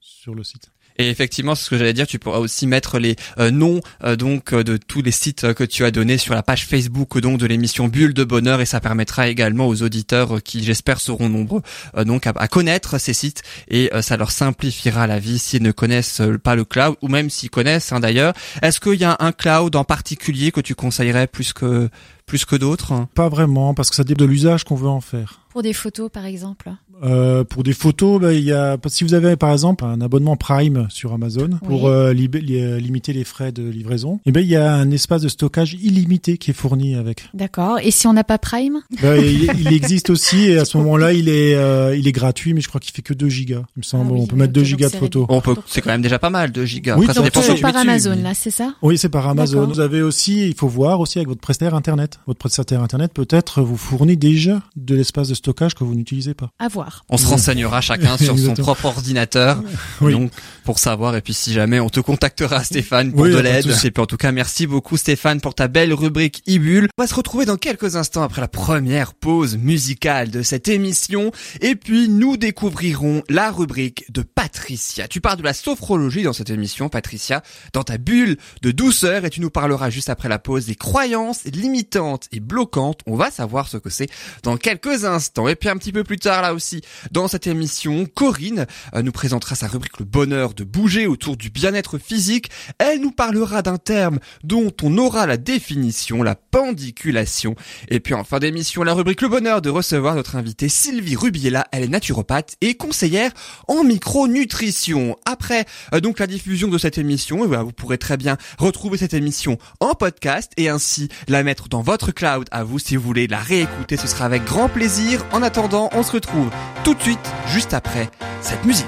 [0.00, 0.70] sur le site.
[0.98, 4.16] Et effectivement, c'est ce que j'allais dire, tu pourras aussi mettre les euh, noms euh,
[4.16, 7.18] donc euh, de tous les sites euh, que tu as donnés sur la page Facebook
[7.20, 11.00] donc de l'émission Bulle de Bonheur et ça permettra également aux auditeurs euh, qui j'espère
[11.00, 11.62] seront nombreux
[11.96, 15.62] euh, donc à, à connaître ces sites et euh, ça leur simplifiera la vie s'ils
[15.62, 18.32] ne connaissent euh, pas le cloud ou même s'ils connaissent hein, d'ailleurs.
[18.62, 21.90] Est-ce qu'il y a un cloud en particulier que tu conseillerais plus que
[22.24, 23.06] plus que d'autres?
[23.14, 25.45] Pas vraiment, parce que ça dépend de l'usage qu'on veut en faire.
[25.56, 26.70] Pour des photos, par exemple
[27.04, 30.34] euh, pour des photos, bah, il y a si vous avez par exemple un abonnement
[30.36, 34.46] Prime sur Amazon pour euh, li- euh, limiter les frais de livraison, et ben il
[34.48, 37.28] y a un espace de stockage illimité qui est fourni avec.
[37.34, 37.78] D'accord.
[37.82, 38.80] Et si on n'a pas Prime?
[39.02, 42.54] Bah, il, il existe aussi et à ce moment-là il est euh, il est gratuit,
[42.54, 43.62] mais je crois qu'il fait que 2 gigas.
[43.76, 45.26] Il me semble, Ah oui, on peut mettre 2 ok, donc gigas de c'est photos.
[45.28, 46.96] On peut, Donc, c'est quand même déjà pas mal, 2 gigas.
[46.96, 48.74] Oui, mets par dessus, Amazon, mais- là, c'est ça?
[48.80, 49.66] Oui, c'est par Amazon.
[49.66, 52.20] Vous avez aussi, il faut voir aussi avec votre prestataire internet.
[52.26, 56.50] Votre prestataire internet peut-être vous fournit déjà de l'espace de stockage que vous n'utilisez pas.
[56.58, 57.04] À voir.
[57.08, 59.62] On se renseignera chacun sur son propre ordinateur,
[60.00, 60.12] Oui.
[60.12, 60.30] donc
[60.64, 61.16] pour savoir.
[61.16, 63.66] Et puis si jamais on te contactera, Stéphane, pour Oui, de l'aide.
[63.84, 66.88] Et puis en tout cas, merci beaucoup, Stéphane, pour ta belle rubrique Ibule.
[66.98, 71.30] On va se retrouver dans quelques instants après la première pause musicale de cette émission.
[71.60, 75.08] Et puis nous découvrirons la rubrique de Patricia.
[75.08, 79.24] Tu parles de la sophrologie dans cette émission, Patricia, dans ta bulle de douceur.
[79.24, 83.00] Et tu nous parleras juste après la pause des croyances limitantes et bloquantes.
[83.06, 84.08] On va savoir ce que c'est
[84.42, 85.35] dans quelques instants.
[85.46, 89.12] Et puis un petit peu plus tard, là aussi, dans cette émission, Corinne euh, nous
[89.12, 92.50] présentera sa rubrique Le bonheur de bouger autour du bien-être physique.
[92.78, 97.54] Elle nous parlera d'un terme dont on aura la définition, la pendiculation.
[97.88, 101.66] Et puis en fin d'émission, la rubrique Le bonheur de recevoir notre invitée Sylvie Rubiela.
[101.70, 103.32] Elle est naturopathe et conseillère
[103.68, 105.16] en micronutrition.
[105.26, 108.96] Après euh, donc la diffusion de cette émission, eh ben, vous pourrez très bien retrouver
[108.96, 113.02] cette émission en podcast et ainsi la mettre dans votre cloud à vous si vous
[113.02, 113.96] voulez la réécouter.
[113.96, 115.25] Ce sera avec grand plaisir.
[115.32, 116.50] En attendant, on se retrouve
[116.84, 118.08] tout de suite, juste après
[118.40, 118.86] cette musique.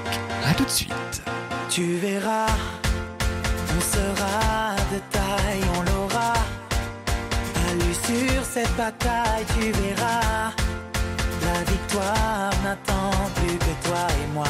[0.48, 0.92] À tout de suite.
[1.68, 2.46] Tu verras,
[3.77, 6.33] on sera de taille, on l'aura.
[7.81, 10.53] L'issue sur cette bataille, tu verras.
[11.42, 14.44] La victoire n'attend plus que toi et moi,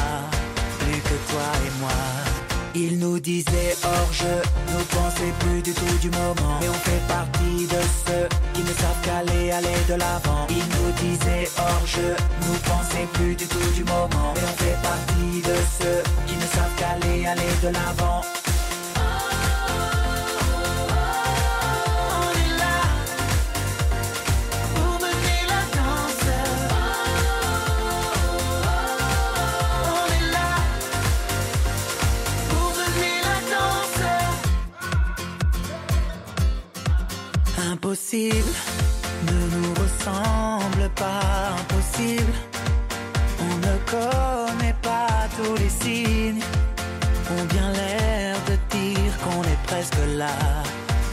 [0.79, 2.28] plus que toi et moi.
[2.75, 6.59] Il nous disait hors jeu, nous pensait plus du tout du moment.
[6.61, 10.45] Mais on fait partie de ceux qui ne savent qu'aller, aller de l'avant.
[10.49, 12.15] Il nous disait hors jeu,
[12.47, 14.33] nous pensait plus du tout du moment.
[14.35, 18.21] Mais on fait partie de ceux qui ne savent qu'aller, aller de l'avant.
[37.81, 38.51] Impossible
[39.25, 42.33] ne nous ressemble pas impossible.
[43.39, 46.43] On ne connaît pas tous les signes.
[47.31, 50.35] On bien l'air de dire qu'on est presque là.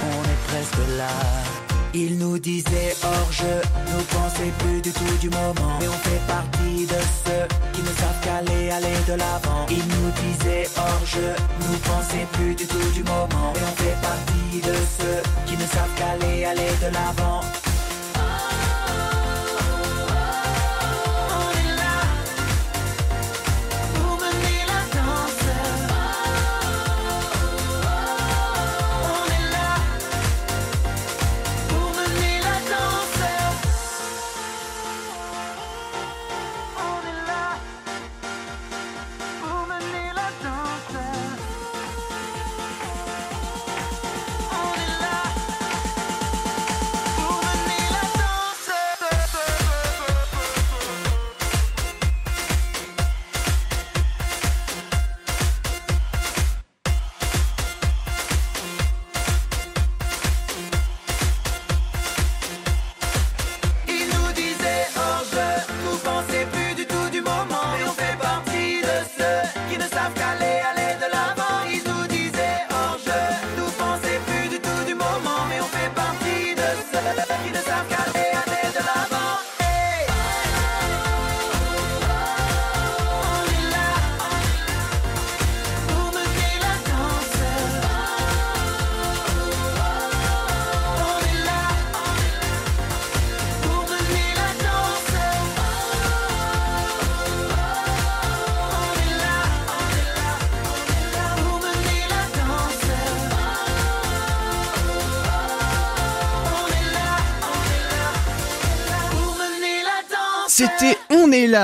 [0.02, 1.45] On est presque là.
[1.98, 5.78] Il nous disait hors jeu, nous pensait plus du tout du moment.
[5.80, 9.64] Mais on fait partie de ceux qui ne savent qu'aller, aller de l'avant.
[9.70, 13.54] Il nous disait hors jeu, nous pensait plus du tout du moment.
[13.54, 17.40] Mais on fait partie de ceux qui ne savent qu'aller, aller de l'avant.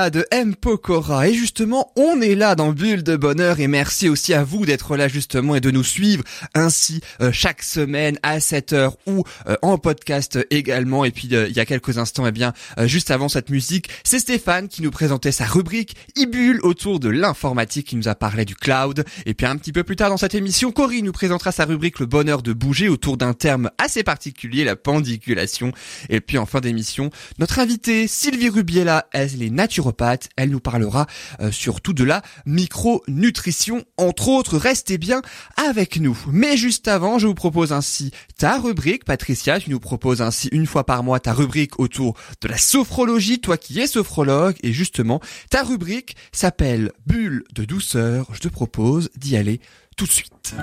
[0.09, 0.55] De M.
[0.55, 1.27] Pokora.
[1.27, 4.97] Et justement on est là dans Bulle de Bonheur et merci aussi à vous d'être
[4.97, 6.23] là justement et de nous suivre
[6.55, 11.05] ainsi euh, chaque semaine à 7 heure ou euh, en podcast également.
[11.05, 12.53] Et puis euh, il y a quelques instants et eh bien
[12.85, 17.87] juste avant cette musique c'est Stéphane qui nous présentait sa rubrique Ibule autour de l'informatique
[17.87, 19.05] qui nous a parlé du cloud.
[19.25, 21.99] Et puis un petit peu plus tard dans cette émission Corinne nous présentera sa rubrique
[21.99, 25.71] Le bonheur de bouger autour d'un terme assez particulier la pendiculation.
[26.09, 29.92] Et puis en fin d'émission notre invité Sylvie Rubiela, elle est naturopathe,
[30.35, 31.07] elle nous parlera
[31.39, 34.57] euh, surtout de la micronutrition, entre autres.
[34.57, 35.21] Restez bien
[35.55, 36.17] avec nous.
[36.27, 40.65] Mais juste avant, je vous propose ainsi ta rubrique, Patricia, tu nous proposes ainsi une
[40.65, 45.21] fois par mois ta rubrique autour de la sophrologie, toi qui es sophrologue, et justement,
[45.49, 48.27] ta rubrique s'appelle Bulle de douceur.
[48.33, 49.59] Je te propose d'y aller
[49.95, 50.55] tout de suite.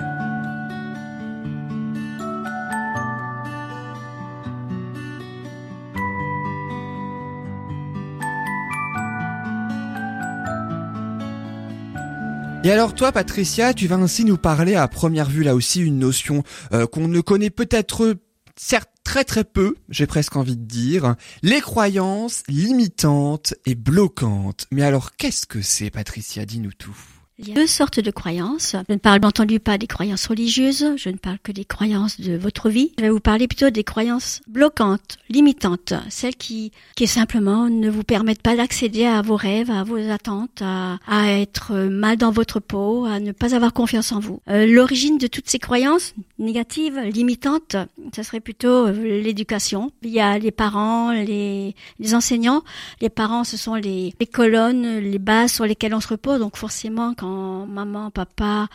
[12.63, 15.99] Et alors toi, Patricia, tu vas ainsi nous parler à première vue là aussi une
[15.99, 16.43] notion
[16.75, 18.17] euh, qu'on ne connaît peut-être
[18.55, 24.67] certes très très peu, j'ai presque envie de dire, les croyances limitantes et bloquantes.
[24.71, 26.45] Mais alors qu'est-ce que c'est, Patricia?
[26.45, 26.97] Dis-nous tout.
[27.43, 28.77] Il y a deux sortes de croyances.
[28.89, 32.37] Je ne parle entendu pas des croyances religieuses, je ne parle que des croyances de
[32.37, 32.93] votre vie.
[32.99, 38.03] Je vais vous parler plutôt des croyances bloquantes, limitantes, celles qui, qui simplement ne vous
[38.03, 42.61] permettent pas d'accéder à vos rêves, à vos attentes, à, à, être mal dans votre
[42.61, 44.41] peau, à ne pas avoir confiance en vous.
[44.49, 47.77] Euh, L'origine de toutes ces croyances négatives, limitantes,
[48.15, 49.93] ce serait plutôt euh, l'éducation.
[50.03, 52.63] Il y a les parents, les, les enseignants.
[53.01, 56.41] Les parents, ce sont les, les colonnes, les bases sur lesquelles on se repose.
[56.41, 57.30] Donc forcément, quand
[57.67, 58.69] maman, papa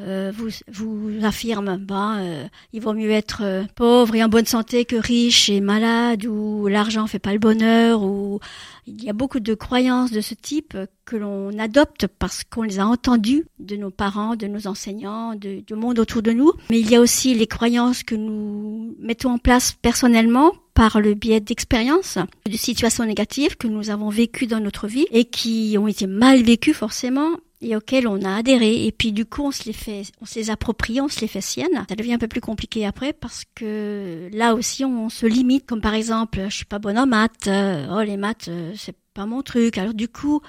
[0.00, 4.44] euh, vous, vous affirme, ben, euh, il vaut mieux être euh, pauvre et en bonne
[4.44, 8.40] santé que riche et malade, ou l'argent fait pas le bonheur, ou
[8.88, 12.80] il y a beaucoup de croyances de ce type que l'on adopte parce qu'on les
[12.80, 16.52] a entendues de nos parents, de nos enseignants, du monde autour de nous.
[16.70, 21.14] Mais il y a aussi les croyances que nous mettons en place personnellement par le
[21.14, 22.18] biais d'expériences,
[22.50, 26.42] de situations négatives que nous avons vécues dans notre vie et qui ont été mal
[26.42, 28.86] vécues forcément et auxquelles on a adhéré.
[28.86, 31.28] Et puis du coup, on se les fait, on se les approprie, on se les
[31.28, 31.84] fait siennes.
[31.88, 35.66] Ça devient un peu plus compliqué après parce que là aussi, on se limite.
[35.66, 37.46] Comme par exemple, je suis pas bonne en maths.
[37.46, 39.78] Euh, oh, les maths, euh, c'est pas mon truc.
[39.78, 40.40] Alors du coup,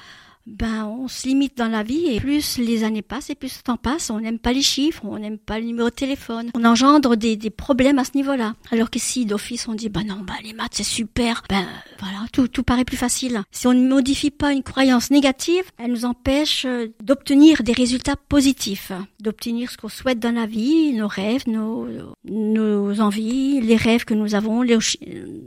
[0.46, 3.64] ben on se limite dans la vie et plus les années passent et plus le
[3.64, 6.66] temps passe, on n'aime pas les chiffres, on n'aime pas le numéro de téléphone, on
[6.66, 8.54] engendre des, des problèmes à ce niveau-là.
[8.72, 11.66] Alors que si d'office on dit ben non ben les maths c'est super, ben
[12.00, 13.44] voilà tout tout paraît plus facile.
[13.52, 18.16] Si on ne modifie pas une croyance négative, elle nous empêche euh, d'obtenir des résultats
[18.16, 21.88] positifs, d'obtenir ce qu'on souhaite dans la vie, nos rêves, nos
[22.26, 24.78] nos envies, les rêves que nous avons, les,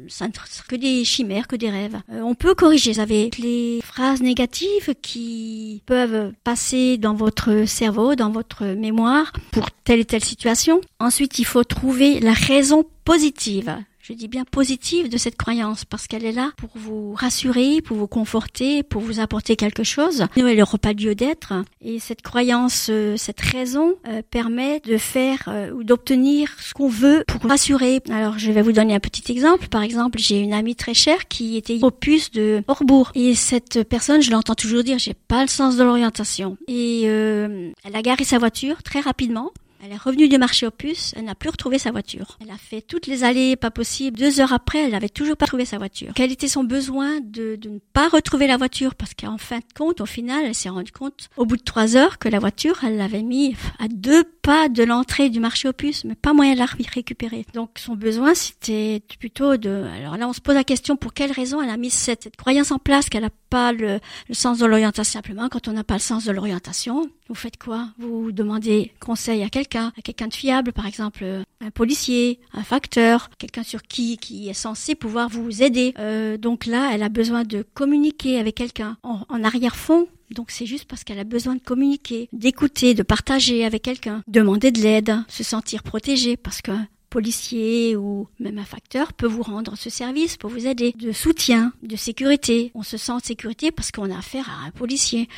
[0.08, 0.32] ça ne
[0.68, 2.00] que des chimères, que des rêves.
[2.10, 8.30] Euh, on peut corriger avec les phrases négatives qui peuvent passer dans votre cerveau, dans
[8.30, 10.80] votre mémoire pour telle et telle situation.
[10.98, 13.76] Ensuite, il faut trouver la raison positive
[14.08, 17.98] je dis bien positive de cette croyance parce qu'elle est là pour vous rassurer, pour
[17.98, 20.24] vous conforter, pour vous apporter quelque chose.
[20.34, 21.52] Elle n'aura pas lieu d'être.
[21.82, 26.88] Et cette croyance, euh, cette raison euh, permet de faire euh, ou d'obtenir ce qu'on
[26.88, 28.00] veut pour rassurer.
[28.08, 29.68] Alors, je vais vous donner un petit exemple.
[29.68, 33.12] Par exemple, j'ai une amie très chère qui était opus de Orbourg.
[33.14, 36.56] Et cette personne, je l'entends toujours dire, j'ai pas le sens de l'orientation.
[36.66, 41.24] Et elle a garé sa voiture très rapidement elle est revenue du marché opus, elle
[41.24, 42.38] n'a plus retrouvé sa voiture.
[42.42, 44.18] Elle a fait toutes les allées pas possibles.
[44.18, 46.12] Deux heures après, elle n'avait toujours pas trouvé sa voiture.
[46.14, 48.94] Quel était son besoin de, de ne pas retrouver la voiture?
[48.94, 51.96] Parce qu'en fin de compte, au final, elle s'est rendue compte, au bout de trois
[51.96, 56.04] heures, que la voiture, elle l'avait mis à deux pas de l'entrée du marché opus,
[56.04, 57.44] mais pas moyen de la récupérer.
[57.54, 59.84] Donc son besoin, c'était plutôt de...
[59.96, 62.36] Alors là, on se pose la question pour quelle raison elle a mis cette, cette
[62.36, 65.18] croyance en place qu'elle n'a pas le, le sens de l'orientation?
[65.18, 67.88] Simplement, quand on n'a pas le sens de l'orientation, vous faites quoi?
[67.98, 71.24] Vous demandez conseil à quelqu'un, à quelqu'un de fiable, par exemple
[71.60, 75.94] un policier, un facteur, quelqu'un sur qui qui est censé pouvoir vous aider.
[75.98, 80.08] Euh, donc là, elle a besoin de communiquer avec quelqu'un en, en arrière-fond.
[80.30, 84.70] Donc c'est juste parce qu'elle a besoin de communiquer, d'écouter, de partager avec quelqu'un, demander
[84.70, 86.72] de l'aide, se sentir protégée parce que
[87.08, 91.72] policier ou même un facteur peut vous rendre ce service pour vous aider de soutien,
[91.82, 92.70] de sécurité.
[92.74, 95.28] On se sent en sécurité parce qu'on a affaire à un policier.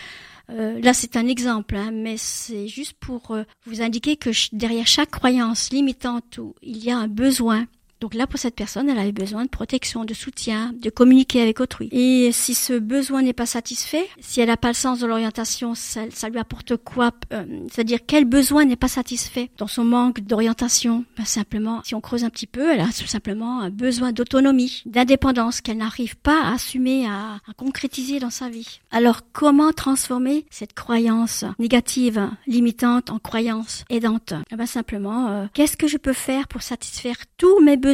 [0.51, 4.87] Euh, là, c'est un exemple, hein, mais c'est juste pour euh, vous indiquer que derrière
[4.87, 7.67] chaque croyance limitante il y a un besoin
[8.01, 11.61] Donc là, pour cette personne, elle avait besoin de protection, de soutien, de communiquer avec
[11.61, 11.89] autrui.
[11.93, 15.75] Et si ce besoin n'est pas satisfait, si elle n'a pas le sens de l'orientation,
[15.75, 21.05] ça, lui apporte quoi euh, C'est-à-dire quel besoin n'est pas satisfait dans son manque d'orientation?
[21.17, 24.83] Ben Simplement, si on creuse un petit peu, elle a tout simplement un besoin d'autonomie,
[24.87, 28.81] d'indépendance qu'elle n'arrive pas à assumer, à, à concrétiser dans sa vie.
[28.91, 34.33] Alors comment transformer cette croyance négative, limitante, en croyance aidante?
[34.51, 37.90] Eh ben Simplement, euh, qu'est-ce que je peux faire pour satisfaire tous mes besoins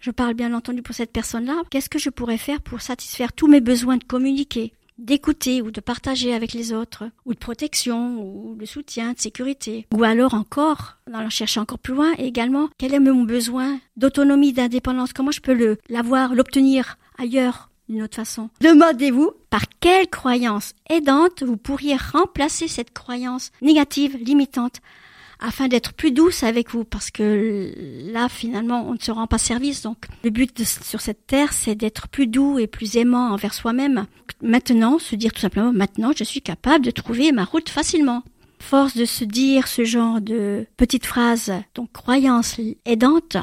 [0.00, 1.62] Je parle bien entendu pour cette personne-là.
[1.70, 5.80] Qu'est-ce que je pourrais faire pour satisfaire tous mes besoins de communiquer d'écouter ou de
[5.82, 9.86] partager avec les autres, ou de protection, ou de soutien, de sécurité?
[9.94, 14.54] Ou alors encore, dans la chercher encore plus loin, également, quel est mon besoin d'autonomie,
[14.54, 15.12] d'indépendance?
[15.12, 18.48] Comment je peux l'avoir, l'obtenir ailleurs d'une autre façon?
[18.62, 24.80] Demandez-vous par quelle croyance aidante vous pourriez remplacer cette croyance négative, limitante,
[25.40, 27.72] afin d'être plus douce avec vous, parce que
[28.10, 29.82] là, finalement, on ne se rend pas service.
[29.82, 34.06] Donc, le but sur cette terre, c'est d'être plus doux et plus aimant envers soi-même.
[34.42, 38.22] Maintenant, se dire tout simplement, maintenant, je suis capable de trouver ma route facilement
[38.58, 43.36] force de se dire ce genre de petites phrases, donc croyance aidante,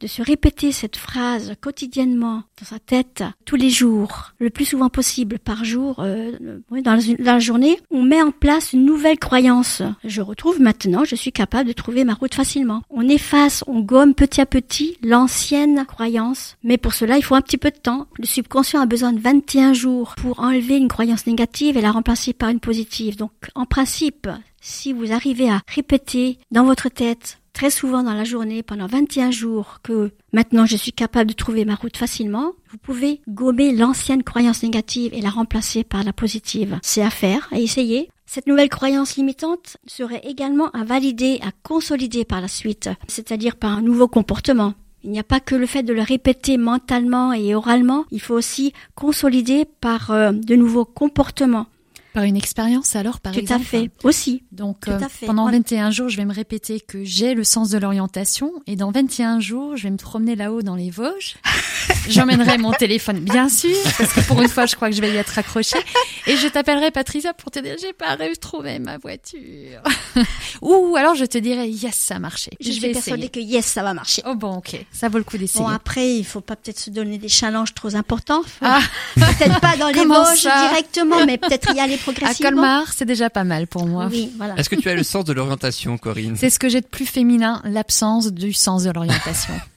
[0.00, 4.88] de se répéter cette phrase quotidiennement dans sa tête tous les jours, le plus souvent
[4.88, 6.32] possible par jour, euh,
[6.70, 9.82] dans, la, journée, on met en place une nouvelle croyance.
[10.04, 12.82] Je retrouve maintenant, je suis capable de trouver ma route facilement.
[12.90, 17.42] On efface, on gomme petit à petit l'ancienne croyance, mais pour cela il faut un
[17.42, 18.06] petit peu de temps.
[18.18, 22.32] Le subconscient a besoin de 21 jours pour enlever une croyance négative et la remplacer
[22.32, 23.16] par une positive.
[23.16, 24.28] Donc en principe,
[24.60, 29.30] si vous arrivez à répéter dans votre tête très souvent dans la journée pendant 21
[29.30, 34.22] jours que maintenant je suis capable de trouver ma route facilement, vous pouvez gommer l'ancienne
[34.22, 36.78] croyance négative et la remplacer par la positive.
[36.82, 38.10] C'est à faire, à essayer.
[38.26, 43.72] Cette nouvelle croyance limitante serait également à valider, à consolider par la suite, c'est-à-dire par
[43.72, 44.74] un nouveau comportement.
[45.04, 48.34] Il n'y a pas que le fait de le répéter mentalement et oralement, il faut
[48.34, 51.66] aussi consolider par euh, de nouveaux comportements.
[52.12, 54.42] Par une expérience alors, par exemple Tout à fait, aussi.
[54.52, 58.52] Donc euh, pendant 21 jours, je vais me répéter que j'ai le sens de l'orientation
[58.66, 61.36] et dans 21 jours, je vais me promener là-haut dans les Vosges.
[62.08, 65.12] J'emmènerai mon téléphone, bien sûr, parce que pour une fois, je crois que je vais
[65.12, 65.78] y être accrochée.
[66.26, 69.82] Et je t'appellerai Patricia pour te dire j'ai pas réussi à trouver ma voiture.
[70.62, 72.50] Ou alors je te dirai yes, ça a marché.
[72.60, 74.22] Je, vais persuader que yes, ça va marcher.
[74.26, 75.64] Oh bon, ok, ça vaut le coup d'essayer.
[75.64, 78.42] Bon après, il faut pas peut-être se donner des challenges trop importants.
[78.60, 78.80] Ah.
[79.14, 83.44] Peut-être pas dans les Vosges directement, mais peut-être y aller à Colmar, c'est déjà pas
[83.44, 84.08] mal pour moi.
[84.10, 84.54] Oui, voilà.
[84.56, 86.36] Est-ce que tu as le sens de l'orientation, Corinne?
[86.36, 89.54] C'est ce que j'ai de plus féminin, l'absence du sens de l'orientation.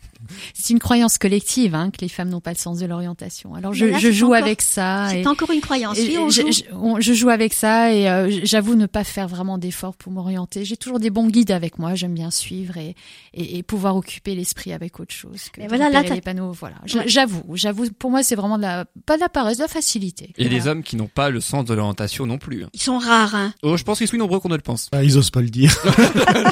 [0.54, 3.56] C'est une croyance collective hein, que les femmes n'ont pas le sens de l'orientation.
[3.56, 5.10] Alors je, je joue avec ça.
[5.10, 5.98] C'est encore une croyance.
[5.98, 6.98] Oui, on je, joue.
[7.00, 10.65] Je, joue avec ça et euh, j'avoue ne pas faire vraiment d'efforts pour m'orienter.
[10.65, 11.95] J'ai toujours des bons guides avec moi.
[11.95, 12.95] J'aime bien suivre et,
[13.34, 16.52] et, et pouvoir occuper l'esprit avec autre chose que voilà, là, les panneaux.
[16.52, 16.76] Voilà.
[16.86, 17.89] J'avoue, j'avoue.
[17.91, 20.34] Pour moi, c'est vraiment de la pas de la paresse, de la facilité.
[20.39, 22.65] A des hommes qui n'ont pas le sens de l'orientation non plus.
[22.74, 23.36] Ils sont rares.
[23.36, 23.54] Hein.
[23.63, 24.89] Oh, je pense qu'ils sont nombreux qu'on ne le pense.
[24.91, 25.76] Ah, ils osent pas le dire.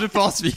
[0.01, 0.53] je pense, oui.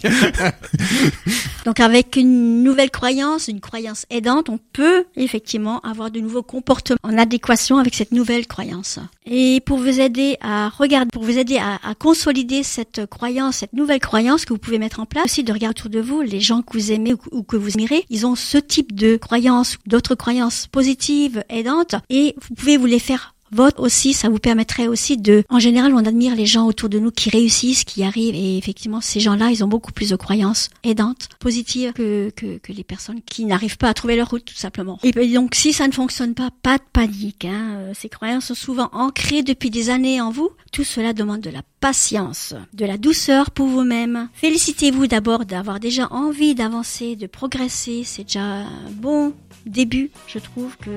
[1.65, 6.99] Donc avec une nouvelle croyance, une croyance aidante, on peut effectivement avoir de nouveaux comportements
[7.03, 8.99] en adéquation avec cette nouvelle croyance.
[9.27, 14.01] Et pour vous aider à regarder, pour vous aider à, consolider cette croyance, cette nouvelle
[14.01, 16.63] croyance que vous pouvez mettre en place, aussi de regarder autour de vous les gens
[16.63, 20.67] que vous aimez ou, que vous admirez, ils ont ce type de croyances, d'autres croyances
[20.67, 25.45] positives, aidantes, et vous pouvez vous les faire votre aussi, ça vous permettrait aussi de,
[25.49, 29.01] en général, on admire les gens autour de nous qui réussissent, qui arrivent, et effectivement,
[29.01, 33.21] ces gens-là, ils ont beaucoup plus de croyances aidantes, positives que, que, que les personnes
[33.23, 34.99] qui n'arrivent pas à trouver leur route, tout simplement.
[35.03, 37.75] Et donc, si ça ne fonctionne pas, pas de panique, hein.
[37.77, 40.51] Euh, ces croyances sont souvent ancrées depuis des années en vous.
[40.73, 44.29] Tout cela demande de la patience, de la douceur pour vous-même.
[44.35, 49.33] Félicitez-vous d'abord d'avoir déjà envie d'avancer, de progresser, c'est déjà un bon
[49.67, 50.91] début, je trouve que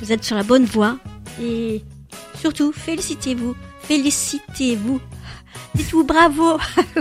[0.00, 0.98] vous êtes sur la bonne voie.
[1.40, 1.82] Et
[2.38, 3.54] surtout, félicitez-vous.
[3.82, 5.00] Félicitez-vous.
[5.74, 6.58] Dites-vous bravo.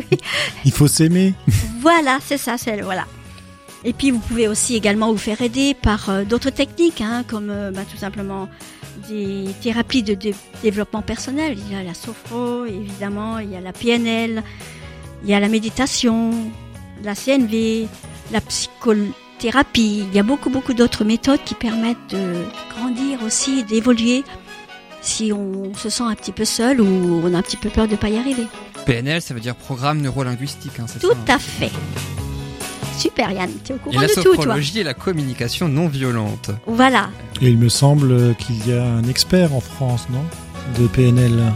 [0.65, 1.33] Il faut s'aimer.
[1.81, 3.05] Voilà, c'est ça, c'est voilà.
[3.83, 7.49] Et puis vous pouvez aussi également vous faire aider par euh, d'autres techniques, hein, comme
[7.49, 8.49] euh, bah, tout simplement
[9.07, 10.17] des thérapies de,
[10.61, 11.57] développement personnel.
[11.57, 14.43] Il y a la sophro, évidemment, il y a la PNL,
[15.23, 16.31] il y a la méditation,
[17.03, 17.87] la CNV,
[18.31, 20.05] la psychologie thérapie.
[20.09, 22.43] Il y a beaucoup, beaucoup d'autres méthodes qui permettent de
[22.75, 24.23] grandir aussi, d'évoluer
[25.01, 27.87] si on se sent un petit peu seul ou on a un petit peu peur
[27.87, 28.45] de ne pas y arriver.
[28.85, 31.71] PNL, ça veut dire programme neurolinguistique, hein, Tout ça, hein à fait.
[32.97, 34.57] Super Yann, tu es au courant et de tout, toi.
[34.57, 36.51] La et la communication non violente.
[36.67, 37.09] Voilà.
[37.41, 40.23] Et il me semble qu'il y a un expert en France, non?
[40.77, 41.53] De PNL.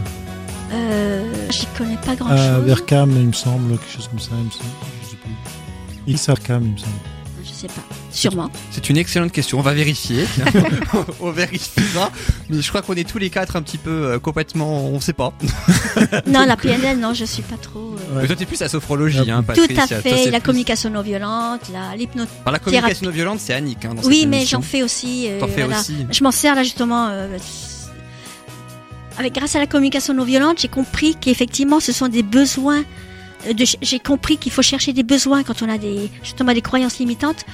[0.72, 2.38] Euh, j'y connais pas grand chose.
[2.38, 4.70] Euh, Vercam, il me semble, quelque chose comme ça, il me semble.
[5.02, 5.30] Je sais plus.
[6.06, 7.13] Il il me semble
[7.68, 7.82] sais pas.
[8.10, 8.50] Sûrement.
[8.70, 9.58] C'est une excellente question.
[9.58, 10.26] On va vérifier.
[11.20, 12.10] on vérifiera.
[12.50, 14.86] Mais je crois qu'on est tous les quatre un petit peu euh, complètement.
[14.86, 15.32] On sait pas.
[16.26, 17.96] non, la PNL, non, je suis pas trop.
[18.12, 20.30] euh, Mais toi, t'es plus la sophrologie, hein, Tout à fait.
[20.30, 22.26] La plus- communication non violente, la l'hypnose.
[22.46, 23.84] La communication non violente, c'est Annick.
[23.84, 25.26] Hein, dans Oui, cette mais j'en fais aussi.
[25.28, 25.80] euh, T'en fais voilà.
[25.80, 26.06] aussi.
[26.10, 27.08] Je m'en sers là justement.
[27.08, 27.36] euh,
[29.18, 32.82] avec grâce à la communication non violente, j'ai compris qu'effectivement, ce sont des besoins.
[33.82, 37.44] J'ai compris qu'il faut chercher des besoins quand on a des justement des croyances limitantes.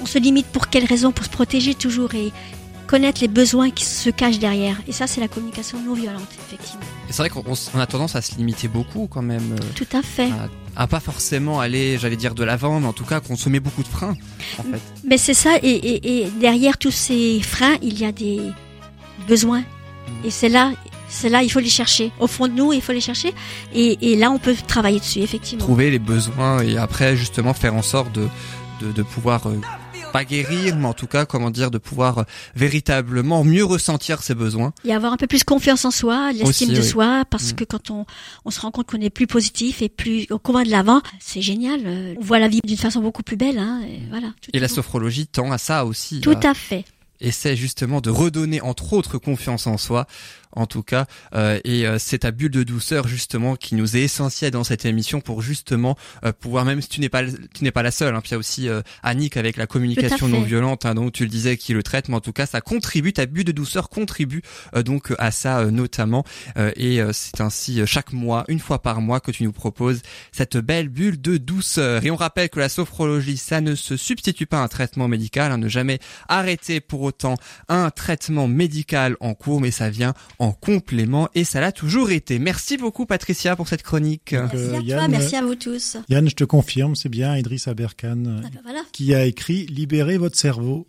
[0.00, 1.12] On se limite pour quelles raisons?
[1.12, 2.32] Pour se protéger toujours et
[2.86, 4.76] connaître les besoins qui se cachent derrière.
[4.88, 6.80] Et ça, c'est la communication non violente, effectivement.
[7.10, 9.52] C'est vrai qu'on a tendance à se limiter beaucoup quand même.
[9.60, 10.30] euh, Tout à fait.
[10.76, 13.48] à, à pas forcément aller, j'allais dire de l'avant, mais en tout cas qu'on se
[13.50, 14.16] met beaucoup de freins.
[14.58, 14.80] En fait.
[15.04, 18.40] Mais c'est ça, et, et, et derrière tous ces freins, il y a des
[19.26, 19.64] besoins.
[20.24, 20.72] Et c'est là,
[21.08, 22.12] c'est là, il faut les chercher.
[22.20, 23.32] Au fond de nous, il faut les chercher.
[23.74, 25.64] Et, et là, on peut travailler dessus, effectivement.
[25.64, 28.28] Trouver les besoins et après justement faire en sorte de,
[28.80, 29.60] de, de pouvoir euh,
[30.12, 32.22] pas guérir, mais en tout cas, comment dire, de pouvoir euh,
[32.56, 34.72] véritablement mieux ressentir ses besoins.
[34.84, 36.86] Et avoir un peu plus confiance en soi, l'estime de oui.
[36.86, 37.56] soi, parce Mm.
[37.56, 38.06] que quand on,
[38.44, 41.42] on se rend compte qu'on est plus positif et plus au commun de l'avant, c'est
[41.42, 41.80] génial.
[41.84, 43.58] Euh, On voit la vie d'une façon beaucoup plus belle.
[43.58, 44.28] Hein, et voilà.
[44.52, 44.74] Et la bon.
[44.74, 46.20] sophrologie tend à ça aussi.
[46.20, 46.84] Tout à- à fait.
[47.20, 50.06] essaie justement de redonner entre autres confiance en soi
[50.52, 54.02] en tout cas euh, et euh, c'est ta bulle de douceur justement qui nous est
[54.02, 57.70] essentielle dans cette émission pour justement euh, pouvoir même si tu n'es pas tu n'es
[57.70, 60.42] pas la seule hein, puis il y a aussi euh, Annick avec la communication non
[60.42, 63.12] violente hein, donc tu le disais qui le traite mais en tout cas ça contribue
[63.12, 64.42] ta bulle de douceur contribue
[64.74, 66.24] euh, donc à ça euh, notamment
[66.56, 69.52] Euh, et euh, c'est ainsi euh, chaque mois une fois par mois que tu nous
[69.52, 70.00] proposes
[70.32, 72.04] cette belle bulle de douceur.
[72.04, 75.52] Et on rappelle que la sophrologie ça ne se substitue pas à un traitement médical
[75.52, 77.36] hein, ne jamais arrêter pour autant
[77.68, 82.38] un traitement médical en cours, mais ça vient en complément et ça l'a toujours été.
[82.38, 84.34] Merci beaucoup Patricia pour cette chronique.
[84.34, 85.96] Donc, Merci euh, à toi, Yann, merci à vous tous.
[86.08, 88.80] Yann, je te confirme, c'est bien Idriss Aberkan euh, Ah ben voilà.
[88.92, 90.86] qui a écrit Libérez votre cerveau.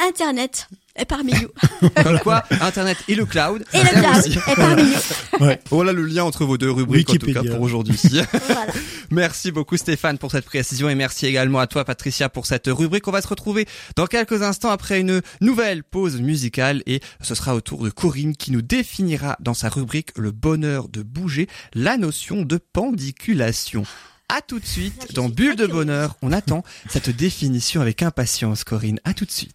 [0.00, 1.88] Internet est parmi nous.
[2.02, 3.64] Comme quoi, Internet et le cloud.
[3.72, 4.38] Et le cloud aussi.
[4.38, 5.46] est parmi nous.
[5.70, 7.98] Voilà le lien entre vos deux rubriques en tout cas pour aujourd'hui.
[8.46, 8.72] Voilà.
[9.10, 13.06] Merci beaucoup Stéphane pour cette précision et merci également à toi Patricia pour cette rubrique.
[13.08, 13.66] On va se retrouver
[13.96, 18.36] dans quelques instants après une nouvelle pause musicale et ce sera au tour de Corinne
[18.36, 23.84] qui nous définira dans sa rubrique le bonheur de bouger la notion de pendiculation.
[24.28, 26.16] À tout de suite dans Bulle de bonheur.
[26.20, 28.98] On attend cette définition avec impatience Corinne.
[29.04, 29.54] À tout de suite.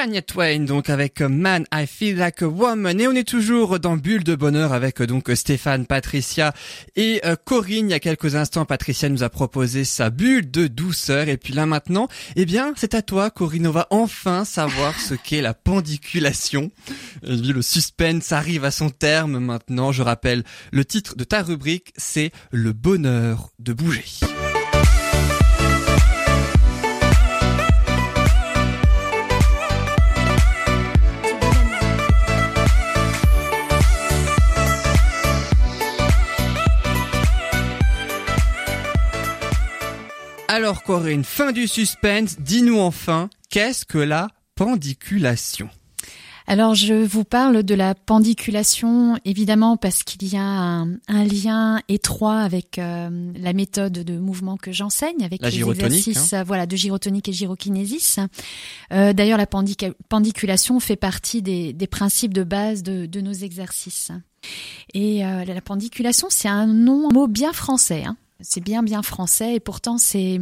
[0.00, 2.98] Shania Twain, donc avec Man, I Feel Like a Woman.
[2.98, 6.54] Et on est toujours dans Bulle de Bonheur avec euh, donc Stéphane, Patricia
[6.96, 7.90] et euh, Corinne.
[7.90, 11.28] Il y a quelques instants, Patricia nous a proposé sa bulle de douceur.
[11.28, 13.66] Et puis là maintenant, eh bien, c'est à toi, Corinne.
[13.66, 16.70] On va enfin savoir ce qu'est la pendiculation.
[17.22, 19.92] Puis, le suspense arrive à son terme maintenant.
[19.92, 24.04] Je rappelle, le titre de ta rubrique, c'est Le bonheur de bouger.
[40.60, 45.70] Alors Corinne, fin du suspense, dis-nous enfin, qu'est-ce que la pendiculation?
[46.46, 51.80] Alors, je vous parle de la pendiculation, évidemment, parce qu'il y a un, un lien
[51.88, 56.66] étroit avec euh, la méthode de mouvement que j'enseigne, avec La les exercices euh, voilà,
[56.66, 58.18] de gyrotonique et gyrokinésis.
[58.92, 64.10] Euh, D'ailleurs, la pendiculation fait partie des, des principes de base de, de nos exercices.
[64.92, 68.04] Et euh, la pendiculation, c'est un nom, un mot bien français.
[68.04, 68.18] Hein.
[68.42, 70.40] C'est bien bien français et pourtant c'est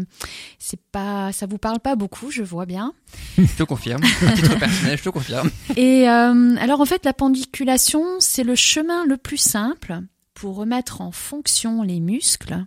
[0.58, 2.92] c'est pas ça vous parle pas beaucoup je vois bien
[3.36, 5.50] Je te confirme, à titre personnel, je te confirme.
[5.76, 10.00] et euh, alors en fait, la pendiculation, c'est le chemin le plus simple
[10.34, 12.64] pour remettre en fonction les muscles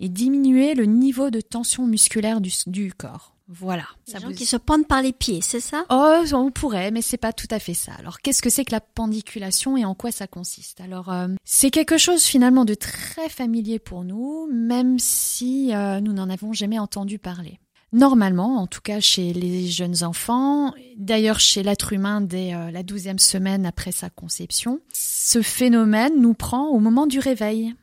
[0.00, 3.35] et diminuer le niveau de tension musculaire du, du corps.
[3.48, 3.84] Voilà.
[4.08, 5.84] Les Ça gens vous- qui se pendent par les pieds, c'est ça?
[5.90, 7.92] Oh, on pourrait, mais c'est pas tout à fait ça.
[7.98, 10.80] Alors, qu'est-ce que c'est que la pendiculation et en quoi ça consiste?
[10.80, 16.12] Alors, euh, c'est quelque chose finalement de très familier pour nous, même si euh, nous
[16.12, 17.60] n'en avons jamais entendu parler.
[17.92, 22.82] Normalement, en tout cas chez les jeunes enfants, d'ailleurs chez l'être humain dès euh, la
[22.82, 27.74] douzième semaine après sa conception, ce phénomène nous prend au moment du réveil.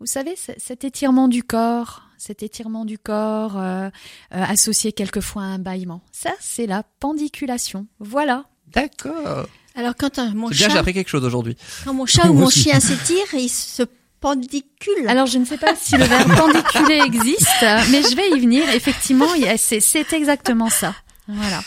[0.00, 3.90] Vous savez, cet étirement du corps, cet étirement du corps euh, euh,
[4.30, 7.88] associé quelquefois à un bâillement, ça c'est la pendiculation.
[7.98, 8.44] Voilà.
[8.72, 9.46] D'accord.
[9.74, 11.56] Alors quand euh, mon bien, j'ai chat, appris quelque chose aujourd'hui.
[11.84, 13.82] quand mon chat ou mon chien s'étire, il se
[14.20, 15.08] pendicule.
[15.08, 18.68] Alors je ne sais pas si le verbe pendiculer existe, mais je vais y venir.
[18.68, 20.94] Effectivement, c'est exactement ça.
[21.28, 21.60] Voilà.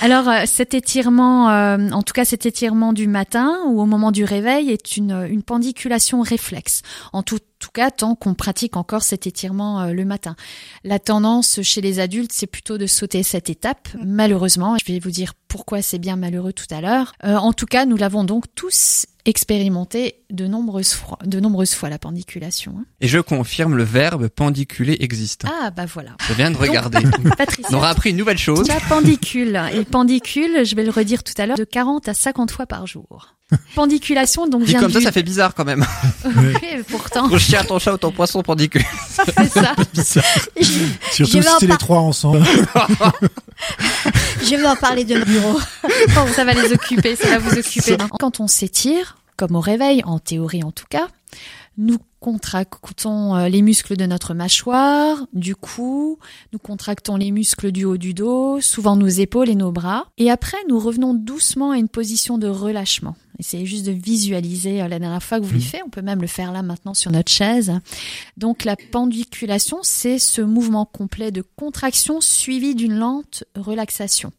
[0.00, 4.12] Alors euh, cet étirement, euh, en tout cas cet étirement du matin ou au moment
[4.12, 6.82] du réveil est une, une pendiculation réflexe.
[7.12, 10.36] En tout, tout cas, tant qu'on pratique encore cet étirement euh, le matin.
[10.84, 13.88] La tendance chez les adultes, c'est plutôt de sauter cette étape.
[14.04, 17.12] Malheureusement, je vais vous dire pourquoi c'est bien malheureux tout à l'heure.
[17.24, 21.88] Euh, en tout cas, nous l'avons donc tous expérimenté de nombreuses fois, de nombreuses fois
[21.88, 22.74] la pendiculation.
[22.78, 22.84] hein.
[23.00, 25.44] Et je confirme, le verbe pendiculer existe.
[25.46, 26.10] Ah bah voilà.
[26.28, 26.98] Je viens de regarder.
[27.38, 28.68] Patricia, On aura appris une nouvelle chose.
[28.68, 29.60] la pendicule.
[29.72, 32.86] Et pendicule, je vais le redire tout à l'heure, de 40 à 50 fois par
[32.86, 33.34] jour.
[33.74, 35.04] Pendiculation, donc Dit vient comme ça, du...
[35.06, 35.86] ça fait bizarre quand même.
[36.36, 36.52] Oui,
[36.88, 38.84] pourtant, Ton chien, ton chat ou ton poisson pendicule.
[39.38, 39.74] c'est ça.
[39.94, 40.62] je,
[41.12, 42.44] Surtout si c'est les par- trois ensemble.
[44.42, 45.58] je vais en parler de mon bureau.
[46.14, 47.96] Bon, ça va les occuper, ça va vous occuper.
[48.18, 51.08] Quand on s'étire, comme au réveil, en théorie en tout cas,
[51.78, 56.18] nous contractons euh, les muscles de notre mâchoire, du cou,
[56.52, 60.06] nous contractons les muscles du haut du dos, souvent nos épaules et nos bras.
[60.18, 63.14] Et après, nous revenons doucement à une position de relâchement.
[63.38, 65.80] Essayez juste de visualiser euh, la dernière fois que vous l'avez fait.
[65.86, 67.72] On peut même le faire là maintenant sur notre chaise.
[68.36, 74.32] Donc la pendiculation, c'est ce mouvement complet de contraction suivi d'une lente relaxation.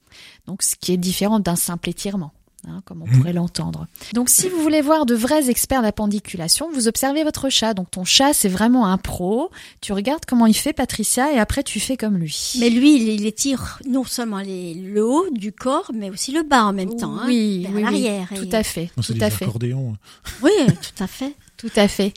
[0.45, 2.33] Donc ce qui est différent d'un simple étirement.
[2.69, 3.87] Hein, comme on pourrait l'entendre.
[4.13, 7.73] Donc si vous voulez voir de vrais experts de la pendiculation, vous observez votre chat.
[7.73, 9.49] Donc ton chat, c'est vraiment un pro.
[9.81, 12.53] Tu regardes comment il fait, Patricia, et après tu fais comme lui.
[12.59, 16.43] Mais lui, il, il étire non seulement les, le haut du corps, mais aussi le
[16.43, 17.17] bas en même temps.
[17.17, 18.27] hein, oui, vers oui, oui, l'arrière.
[18.35, 19.45] tout Et- à fait, Non, C'est tout des à fait.
[19.45, 19.95] accordéons.
[20.43, 21.33] Oui, tout à fait.
[21.59, 22.13] Tout à fait.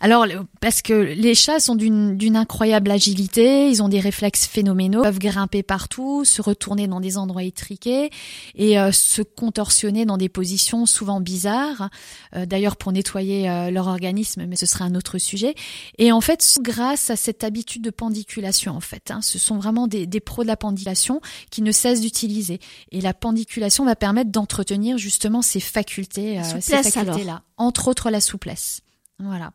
[0.00, 0.24] Alors,
[0.62, 5.62] parce que les chats sont d'une incroyable agilité, ils ont des réflexes phénoménaux, peuvent grimper
[5.62, 8.08] partout, se retourner dans des endroits étriqués
[8.54, 11.90] et euh, se contorsionner dans des positions souvent bizarres,
[12.34, 15.54] euh, d'ailleurs pour nettoyer euh, leur organisme, mais ce sera un autre sujet.
[15.98, 19.88] Et en fait, grâce à cette habitude de pendiculation, en fait, hein, ce sont vraiment
[19.88, 21.20] des, des pros de la pendiculation
[21.50, 22.60] qui ne cessent d'utiliser.
[22.92, 28.80] Et la pendiculation va permettre d'entretenir justement ces facultés, ces facultés-là, entre autres la souplesse.
[29.18, 29.52] Voilà.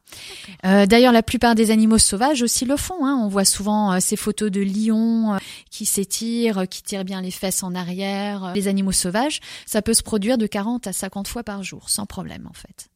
[0.66, 3.06] Euh, D'ailleurs, la plupart des animaux sauvages aussi le font.
[3.06, 3.20] Hein.
[3.22, 5.38] On voit souvent euh, ces photos de lions euh,
[5.70, 8.54] qui s'étirent, qui tirent bien les fesses en arrière.
[8.56, 12.08] Les animaux sauvages, ça peut se produire de 40 à 50 fois par jour, sans
[12.08, 12.88] problème en fait.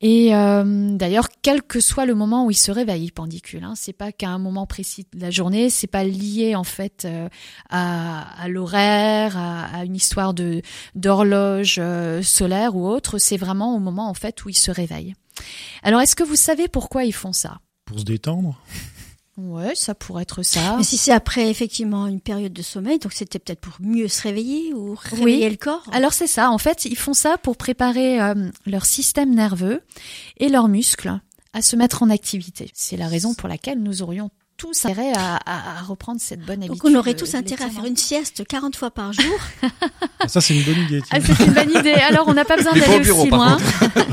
[0.00, 3.64] Et d'ailleurs, quel que soit le moment où il se réveille, il pendicule.
[3.64, 7.08] Hein, c'est pas qu'à un moment précis de la journée, c'est pas lié en fait
[7.68, 10.34] à, l'horaire, à, une histoire
[10.94, 11.80] d'horloge
[12.22, 13.18] solaire ou autre.
[13.18, 15.16] C'est vraiment au moment en fait où il se réveille.
[15.82, 17.60] Alors, est-ce que vous savez pourquoi ils font ça?
[17.84, 18.60] Pour se détendre.
[19.38, 20.76] Ouais, ça pourrait être ça.
[20.78, 24.22] Mais si c'est après effectivement une période de sommeil, donc c'était peut-être pour mieux se
[24.22, 25.84] réveiller ou réveiller le corps.
[25.92, 29.80] Alors c'est ça, en fait, ils font ça pour préparer euh, leur système nerveux
[30.38, 31.20] et leurs muscles
[31.52, 32.70] à se mettre en activité.
[32.74, 36.62] C'est la raison pour laquelle nous aurions tous intérêt à, à- à reprendre cette bonne
[36.62, 36.82] habitude.
[36.82, 39.24] donc on aurait tous de intérêt à faire une sieste 40 fois par jour.
[40.20, 41.00] Ah, Ça, c'est une bonne idée.
[41.12, 41.92] Ah, c'est une bonne idée.
[41.92, 43.56] Alors, on n'a pas besoin d'aller au bureau, aussi par loin.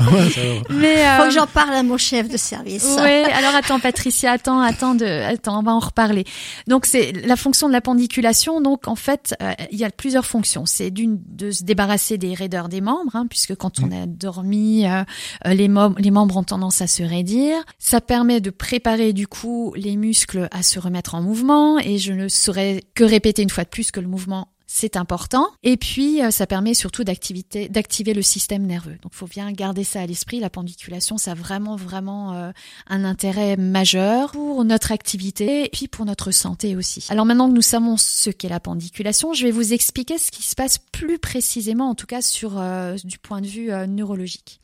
[0.12, 0.62] Ouais.
[0.70, 2.84] Mais Faut euh, que j'en parle à mon chef de service.
[2.96, 6.24] Ouais, alors attends Patricia, attends, attends de attends, on va en reparler.
[6.68, 8.60] Donc c'est la fonction de la pendiculation.
[8.60, 10.64] Donc en fait, euh, il y a plusieurs fonctions.
[10.64, 14.86] C'est d'une de se débarrasser des raideurs des membres hein, puisque quand on a dormi,
[14.86, 15.02] euh,
[15.44, 17.56] euh, les membres les membres ont tendance à se raidir.
[17.80, 22.12] Ça permet de préparer du coup les muscles à se remettre en mouvement et je
[22.12, 25.48] ne saurais que répéter une fois de plus que le mouvement c'est important.
[25.62, 28.98] Et puis, euh, ça permet surtout d'activer le système nerveux.
[29.02, 30.40] Donc, faut bien garder ça à l'esprit.
[30.40, 32.50] La pendiculation, ça a vraiment, vraiment euh,
[32.88, 37.06] un intérêt majeur pour notre activité et puis pour notre santé aussi.
[37.08, 40.42] Alors maintenant que nous savons ce qu'est la pendiculation, je vais vous expliquer ce qui
[40.42, 44.60] se passe plus précisément, en tout cas sur euh, du point de vue neurologique.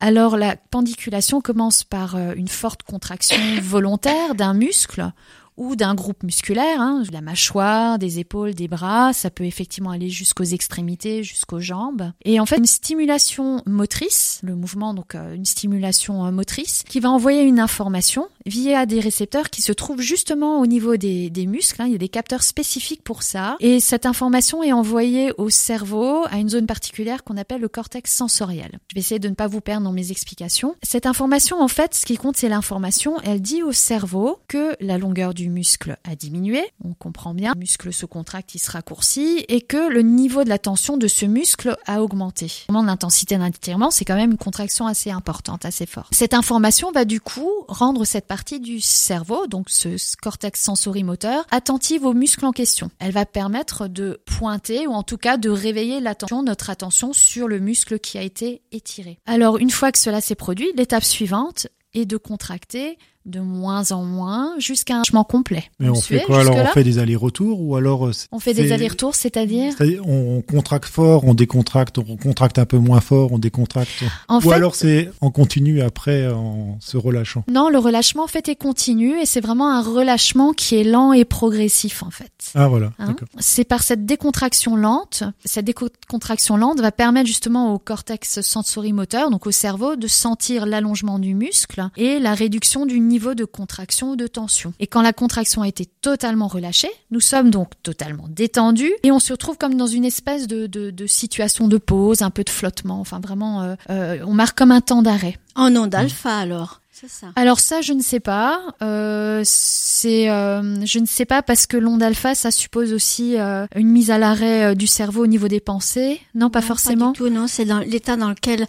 [0.00, 5.10] Alors la pendiculation commence par euh, une forte contraction volontaire d'un muscle
[5.58, 10.08] ou d'un groupe musculaire, hein, la mâchoire, des épaules, des bras, ça peut effectivement aller
[10.08, 12.12] jusqu'aux extrémités, jusqu'aux jambes.
[12.24, 17.00] Et en fait, une stimulation motrice, le mouvement, donc euh, une stimulation euh, motrice, qui
[17.00, 21.46] va envoyer une information via des récepteurs qui se trouvent justement au niveau des, des
[21.46, 21.82] muscles.
[21.82, 21.86] hein.
[21.86, 23.56] Il y a des capteurs spécifiques pour ça.
[23.60, 28.12] Et cette information est envoyée au cerveau, à une zone particulière qu'on appelle le cortex
[28.12, 28.78] sensoriel.
[28.88, 30.76] Je vais essayer de ne pas vous perdre dans mes explications.
[30.82, 33.16] Cette information, en fait, ce qui compte, c'est l'information.
[33.24, 36.62] Elle dit au cerveau que la longueur du muscle a diminué.
[36.84, 37.52] On comprend bien.
[37.54, 41.08] Le muscle se contracte, il se raccourcit et que le niveau de la tension de
[41.08, 42.50] ce muscle a augmenté.
[42.68, 46.14] L'intensité d'un étirement, c'est quand même une contraction assez importante, assez forte.
[46.14, 52.04] Cette information va du coup rendre cette partie du cerveau, donc ce cortex sensorimoteur, attentive
[52.04, 52.90] aux muscles en question.
[52.98, 57.48] Elle va permettre de pointer ou en tout cas de réveiller l'attention, notre attention sur
[57.48, 59.18] le muscle qui a été étiré.
[59.26, 62.98] Alors une fois que cela s'est produit, l'étape suivante est de contracter
[63.28, 65.64] de moins en moins jusqu'à un changement complet.
[65.78, 66.56] Mais on fait quoi alors?
[66.56, 69.74] On fait des allers-retours ou alors euh, On fait des allers-retours, c'est-à-dire?
[70.04, 73.90] on contracte fort, on décontracte, on contracte un peu moins fort, on décontracte.
[74.28, 77.44] En ou fait, alors c'est en continu après en se relâchant.
[77.50, 81.12] non, le relâchement en fait est continu et c'est vraiment un relâchement qui est lent
[81.12, 82.30] et progressif en fait.
[82.54, 83.08] Ah voilà, Hein?
[83.08, 83.28] D'accord.
[83.38, 89.46] c'est par cette décontraction lente, cette décontraction lente va permettre justement au cortex sensorimoteur, donc
[89.46, 94.16] au cerveau, de sentir l'allongement du muscle et la réduction du niveau de contraction ou
[94.16, 94.72] de tension.
[94.80, 99.18] Et quand la contraction a été totalement relâchée, nous sommes donc totalement détendus et on
[99.18, 102.50] se retrouve comme dans une espèce de, de, de situation de pause, un peu de
[102.50, 105.36] flottement, enfin vraiment, euh, euh, on marque comme un temps d'arrêt.
[105.54, 106.80] En onde alpha alors.
[107.06, 107.28] Ça.
[107.36, 108.60] Alors ça, je ne sais pas.
[108.82, 113.66] Euh, c'est, euh, je ne sais pas parce que l'onde alpha, ça suppose aussi euh,
[113.76, 116.20] une mise à l'arrêt euh, du cerveau au niveau des pensées.
[116.34, 117.12] Non, pas Non, forcément.
[117.12, 118.66] du tout, non, c'est dans l'état dans lequel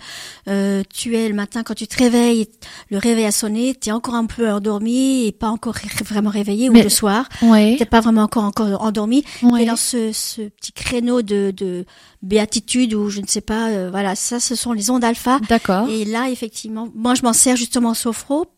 [0.47, 2.47] euh, tu es le matin quand tu te réveilles,
[2.91, 5.75] le réveil a sonné, tu es encore un peu endormi et pas encore
[6.05, 7.75] vraiment réveillé Mais- ou le soir, Ouais.
[7.80, 9.23] t'es pas vraiment encore encore endormi.
[9.43, 9.63] ouais.
[9.63, 11.86] Et dans ce, ce petit créneau de, de
[12.21, 15.39] béatitude ou je ne sais pas, voilà, ça ce sont les ondes alpha.
[15.47, 15.88] D'accord.
[15.89, 17.93] Et là, effectivement, moi je m'en sers justement en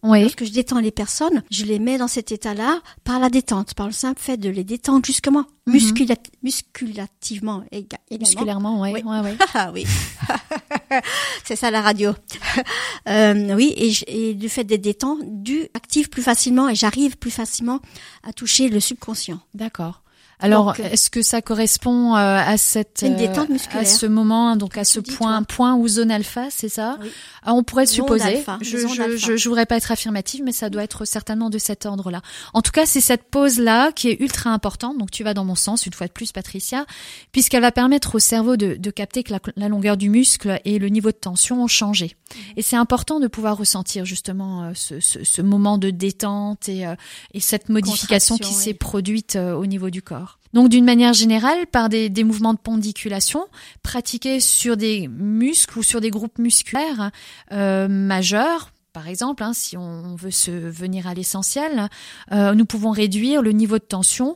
[0.03, 0.21] Oui.
[0.21, 3.87] Lorsque je détends les personnes, je les mets dans cet état-là par la détente, par
[3.87, 8.19] le simple fait de les détendre justement, muscula- musculativement éga- également.
[8.29, 8.93] Musculairement, ouais.
[8.93, 9.01] Oui.
[9.03, 9.37] ouais, ouais.
[9.53, 9.85] Ah oui,
[11.43, 12.11] c'est ça la radio.
[13.09, 13.73] Euh, oui,
[14.07, 17.79] et, du fait d'être détendu, active plus facilement et j'arrive plus facilement
[18.23, 19.39] à toucher le subconscient.
[19.55, 20.00] D'accord.
[20.41, 23.83] Alors, euh, est-ce que ça correspond euh, à cette Une euh, détente musculaire.
[23.83, 27.09] à ce moment, donc à ce point, point ou zone alpha, c'est ça Oui.
[27.43, 28.23] Ah, On pourrait le supposer.
[28.23, 31.57] alpha, je, je, je, je voudrais pas être affirmative, mais ça doit être certainement de
[31.57, 32.21] cet ordre-là.
[32.53, 34.97] En tout cas, c'est cette pause-là qui est ultra importante.
[34.97, 36.85] Donc, tu vas dans mon sens une fois de plus, Patricia,
[37.31, 40.79] puisqu'elle va permettre au cerveau de, de capter que la, la longueur du muscle et
[40.79, 42.15] le niveau de tension ont changé.
[42.35, 42.41] Mhm.
[42.57, 46.85] Et c'est important de pouvoir ressentir justement euh, ce, ce, ce moment de détente et,
[46.85, 46.95] euh,
[47.33, 50.30] et cette modification qui s'est produite euh, au niveau du corps.
[50.53, 53.45] Donc d'une manière générale, par des, mouvements de pendiculation
[53.83, 57.11] pratiqués sur des muscles ou sur des groupes musculaires
[57.51, 61.87] euh, majeurs, Par exemple, hein, si on veut se venir à l'essentiel,
[62.31, 64.35] euh, nous pouvons réduire le niveau de tension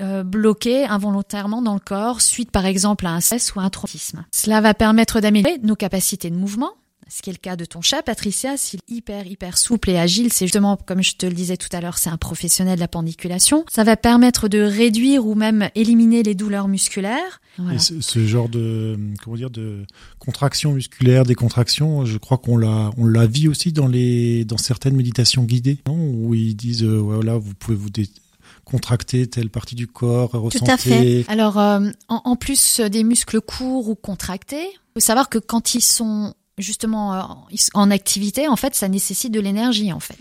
[0.00, 4.24] euh, bloqué involontairement dans le corps suite par exemple à un stress ou un traumatisme.
[4.30, 6.72] Cela va permettre d'améliorer nos capacités de mouvement,
[7.08, 9.98] ce qui est le cas de ton chat, Patricia, s'il est hyper, hyper souple et
[9.98, 12.80] agile, c'est justement, comme je te le disais tout à l'heure, c'est un professionnel de
[12.80, 13.64] la pendiculation.
[13.70, 17.40] Ça va permettre de réduire ou même éliminer les douleurs musculaires.
[17.58, 17.74] Voilà.
[17.74, 19.84] Et ce, ce genre de comment dire de
[20.18, 24.58] contraction musculaire, des contractions, je crois qu'on l'a on l'a vu aussi dans les dans
[24.58, 25.96] certaines méditations guidées, non?
[25.96, 28.08] Où ils disent euh, voilà vous pouvez vous dé-
[28.64, 30.78] contracter telle partie du corps, ressentir.
[30.80, 31.24] fait.
[31.28, 35.82] Alors, euh, en, en plus des muscles courts ou contractés, faut savoir que quand ils
[35.82, 37.22] sont justement euh,
[37.74, 40.16] en activité, en fait, ça nécessite de l'énergie, en fait.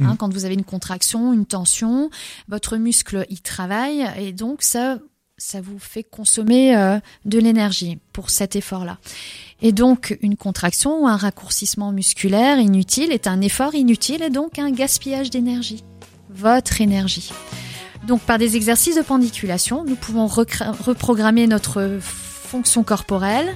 [0.00, 2.10] Hein, quand vous avez une contraction, une tension,
[2.48, 4.98] votre muscle, il travaille et donc ça,
[5.38, 8.98] ça vous fait consommer euh, de l'énergie pour cet effort-là.
[9.62, 14.58] Et donc, une contraction ou un raccourcissement musculaire inutile est un effort inutile et donc
[14.58, 15.84] un gaspillage d'énergie.
[16.30, 17.30] Votre énergie.
[18.06, 23.54] Donc, par des exercices de pendiculation, nous pouvons reprogrammer notre fonction corporelle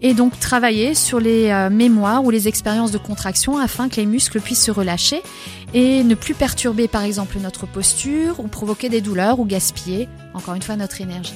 [0.00, 4.06] et donc travailler sur les euh, mémoires ou les expériences de contraction afin que les
[4.06, 5.22] muscles puissent se relâcher
[5.72, 10.54] et ne plus perturber par exemple notre posture ou provoquer des douleurs ou gaspiller encore
[10.54, 11.34] une fois notre énergie.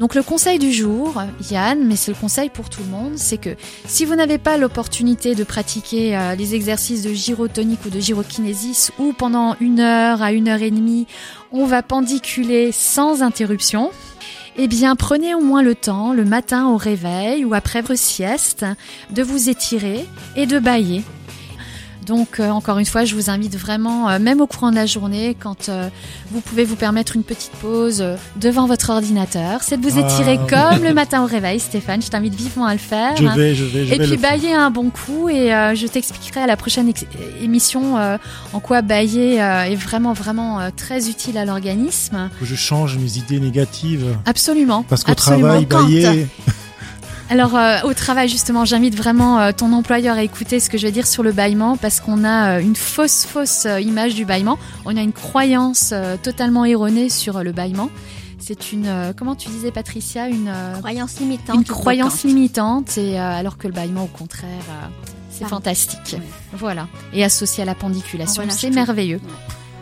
[0.00, 3.38] Donc le conseil du jour, Yann, mais c'est le conseil pour tout le monde, c'est
[3.38, 3.50] que
[3.86, 8.90] si vous n'avez pas l'opportunité de pratiquer euh, les exercices de gyrotonique ou de gyrokinésis
[8.98, 11.06] ou pendant une heure à une heure et demie,
[11.52, 13.92] on va pendiculer sans interruption,
[14.56, 18.64] eh bien, prenez au moins le temps, le matin au réveil ou après votre sieste,
[19.10, 21.02] de vous étirer et de bailler.
[22.06, 24.86] Donc, euh, encore une fois, je vous invite vraiment, euh, même au courant de la
[24.86, 25.88] journée, quand euh,
[26.30, 28.04] vous pouvez vous permettre une petite pause
[28.36, 30.06] devant votre ordinateur, c'est de vous Ah.
[30.06, 32.02] étirer comme le matin au réveil, Stéphane.
[32.02, 33.16] Je t'invite vivement à le faire.
[33.16, 34.30] Je vais, je vais, je Et vais puis le faire.
[34.32, 36.92] bailler un bon coup et je t'expliquerai à la prochaine
[37.42, 37.96] émission
[38.52, 42.28] en quoi bailler est vraiment vraiment très utile à l'organisme.
[42.42, 44.06] Je change mes idées négatives.
[44.26, 44.84] Absolument.
[44.88, 46.26] Parce qu'au travail, bailler,
[47.30, 50.86] Alors euh, au travail justement, j'invite vraiment euh, ton employeur à écouter ce que je
[50.86, 54.58] vais dire sur le bâillement parce qu'on a euh, une fausse fausse image du bâillement.
[54.84, 57.90] On a une croyance totalement erronée sur le bâillement.
[58.38, 60.28] C'est une comment tu disais Patricia?
[60.28, 61.56] Une Croyance limitante.
[61.56, 62.24] une croyance bloquante.
[62.24, 64.50] limitante et alors que le bâillement au contraire
[65.30, 66.12] c'est fantastique.
[66.12, 66.22] Ouais.
[66.52, 66.86] Voilà.
[67.12, 69.20] Et associé à la pendiculation, c'est merveilleux.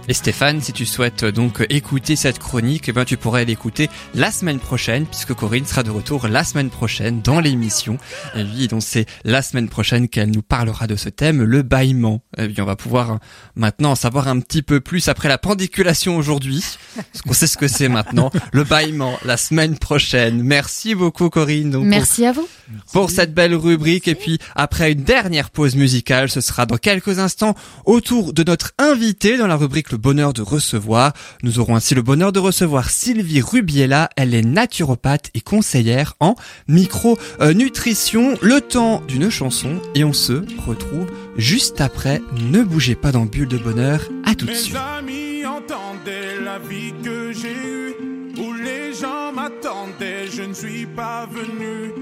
[0.09, 4.33] Et Stéphane, si tu souhaites donc écouter cette chronique, eh ben tu pourrais l'écouter la
[4.33, 7.99] semaine prochaine, puisque Corinne sera de retour la semaine prochaine dans l'émission.
[8.35, 12.21] Et oui, donc c'est la semaine prochaine qu'elle nous parlera de ce thème, le bâillement.
[12.37, 13.17] Et bien, on va pouvoir euh,
[13.55, 16.65] maintenant en savoir un petit peu plus après la pendiculation aujourd'hui,
[16.97, 20.43] parce qu'on sait ce que c'est maintenant, le bâillement la semaine prochaine.
[20.43, 21.71] Merci beaucoup Corinne.
[21.71, 22.49] Donc, pour- Merci à vous.
[22.93, 24.09] pour cette belle rubrique.
[24.09, 28.43] Et puis, après une dernière pause musicale, ce sera dans quelques instants au tour de
[28.43, 31.13] notre invité dans la rubrique Le bonheur de recevoir.
[31.43, 34.09] Nous aurons ainsi le bonheur de recevoir Sylvie Rubiella.
[34.17, 36.35] Elle est naturopathe et conseillère en
[36.67, 38.39] micro-nutrition.
[38.41, 42.23] Le temps d'une chanson et on se retrouve juste après.
[42.51, 44.01] Ne bougez pas dans Bulle de bonheur.
[44.25, 44.73] À tout de suite.
[44.75, 47.95] Mes amis entendaient la vie que j'ai eue,
[48.39, 52.02] où les gens m'attendaient, je ne suis pas venu.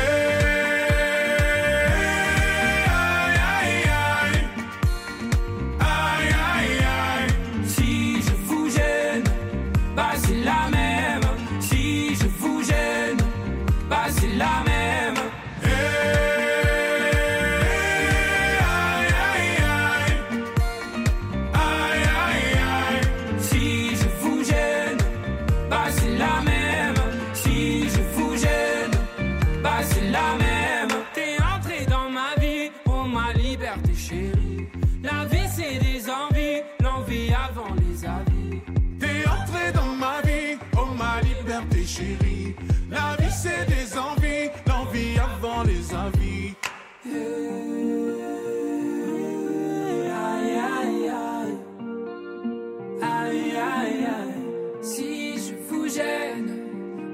[0.00, 0.49] Hey,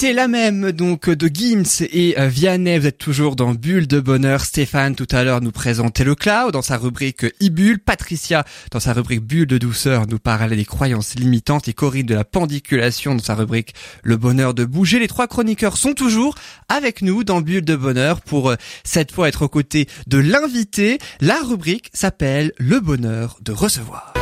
[0.00, 2.78] C'était la même donc de Gims et euh, Vianney.
[2.78, 4.44] Vous êtes toujours dans Bulle de bonheur.
[4.44, 7.80] Stéphane tout à l'heure nous présentait le cloud dans sa rubrique e-bulle.
[7.80, 12.14] Patricia dans sa rubrique Bulle de douceur nous parlait des croyances limitantes et Corinne de
[12.14, 13.74] la pendiculation dans sa rubrique
[14.04, 15.00] Le bonheur de bouger.
[15.00, 16.36] Les trois chroniqueurs sont toujours
[16.68, 20.98] avec nous dans Bulle de bonheur pour euh, cette fois être aux côtés de l'invité.
[21.20, 24.14] La rubrique s'appelle Le bonheur de recevoir.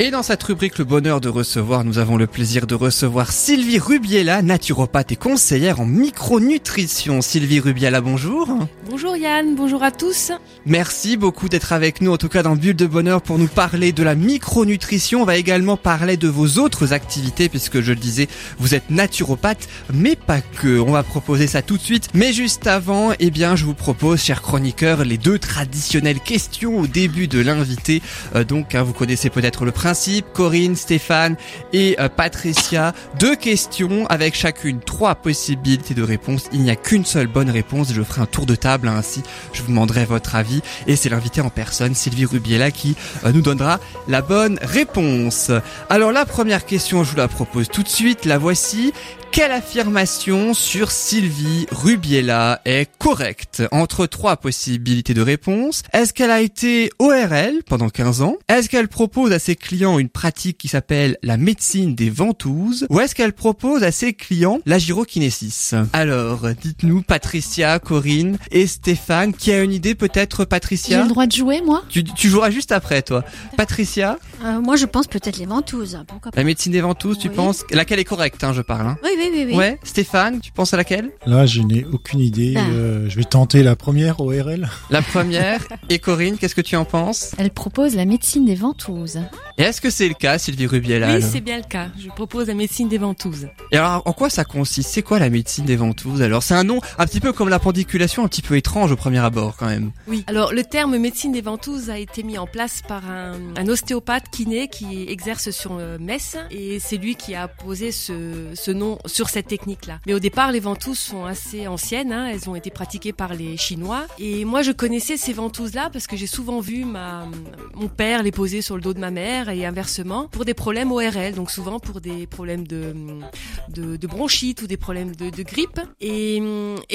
[0.00, 3.78] Et dans cette rubrique Le bonheur de recevoir, nous avons le plaisir de recevoir Sylvie
[3.78, 7.22] Rubiela, naturopathe et conseillère en micronutrition.
[7.22, 8.48] Sylvie Rubiela, bonjour.
[8.90, 10.32] Bonjour Yann, bonjour à tous.
[10.66, 13.92] Merci beaucoup d'être avec nous, en tout cas dans Bulle de Bonheur, pour nous parler
[13.92, 15.22] de la micronutrition.
[15.22, 18.26] On va également parler de vos autres activités, puisque je le disais,
[18.58, 20.80] vous êtes naturopathe, mais pas que.
[20.80, 22.08] On va proposer ça tout de suite.
[22.14, 26.88] Mais juste avant, eh bien, je vous propose, chers chroniqueurs, les deux traditionnelles questions au
[26.88, 28.02] début de l'invité.
[28.34, 29.84] Euh, donc, hein, vous connaissez peut-être le principe.
[30.32, 31.36] Corinne, Stéphane
[31.72, 32.92] et euh, Patricia.
[33.20, 36.44] Deux questions avec chacune trois possibilités de réponse.
[36.52, 37.92] Il n'y a qu'une seule bonne réponse.
[37.92, 39.22] Je ferai un tour de table, hein, ainsi
[39.52, 40.62] je vous demanderai votre avis.
[40.86, 43.78] Et c'est l'invité en personne, Sylvie Rubiela, qui euh, nous donnera
[44.08, 45.50] la bonne réponse.
[45.88, 48.24] Alors la première question, je vous la propose tout de suite.
[48.24, 48.92] La voici.
[49.34, 53.64] Quelle affirmation sur Sylvie Rubiela est correcte?
[53.72, 58.36] Entre trois possibilités de réponse, est-ce qu'elle a été ORL pendant 15 ans?
[58.48, 63.00] Est-ce qu'elle propose à ses clients une pratique qui s'appelle la médecine des ventouses Ou
[63.00, 65.74] est-ce qu'elle propose à ses clients la gyrokinésis?
[65.92, 71.26] Alors, dites-nous Patricia, Corinne et Stéphane, qui a une idée peut-être J'ai Patricia le droit
[71.26, 71.82] de jouer, moi?
[71.88, 73.24] Tu, tu joueras juste après toi.
[73.56, 75.98] Patricia, Euh, moi, je pense peut-être les ventouses.
[76.06, 77.34] Pourquoi pas la médecine des ventouses, tu Oui.
[77.34, 77.64] penses?
[77.70, 78.86] Laquelle est correcte, hein, je parle.
[78.88, 78.96] Hein?
[79.02, 79.56] Oui, oui, oui, oui.
[79.56, 81.10] Ouais, Stéphane, tu penses à laquelle?
[81.26, 82.54] Là, je n'ai aucune idée.
[82.56, 82.60] Ah.
[82.70, 84.68] Euh, je vais tenter la première ORL.
[84.90, 85.60] La première.
[85.88, 87.32] Et Corinne, qu'est-ce que tu en penses?
[87.38, 89.18] Elle propose la médecine des ventouses.
[89.56, 91.88] Et est-ce que c'est le cas, Sylvie Rubiela Oui, c'est bien le cas.
[91.98, 93.48] Je propose la médecine des ventouses.
[93.72, 94.90] Et alors, en quoi ça consiste?
[94.90, 97.58] C'est quoi la médecine des ventouses Alors, c'est un nom un petit peu comme la
[97.58, 99.90] pendiculation, un petit peu étrange au premier abord quand même.
[100.08, 100.24] Oui.
[100.26, 104.30] Alors, le terme médecine des ventouses a été mis en place par un, un ostéopathe
[104.30, 108.98] kiné qui exerce sur euh, Metz et c'est lui qui a posé ce, ce nom
[109.06, 110.00] sur cette technique-là.
[110.06, 112.12] Mais au départ, les ventouses sont assez anciennes.
[112.12, 112.26] hein.
[112.32, 114.06] Elles ont été pratiquées par les Chinois.
[114.18, 117.26] Et moi, je connaissais ces ventouses-là parce que j'ai souvent vu ma,
[117.74, 120.92] mon père les poser sur le dos de ma mère et inversement pour des problèmes
[120.92, 121.34] ORL.
[121.34, 125.80] Donc souvent pour des problèmes de, bronchite ou des problèmes de, grippe.
[126.00, 126.40] Et,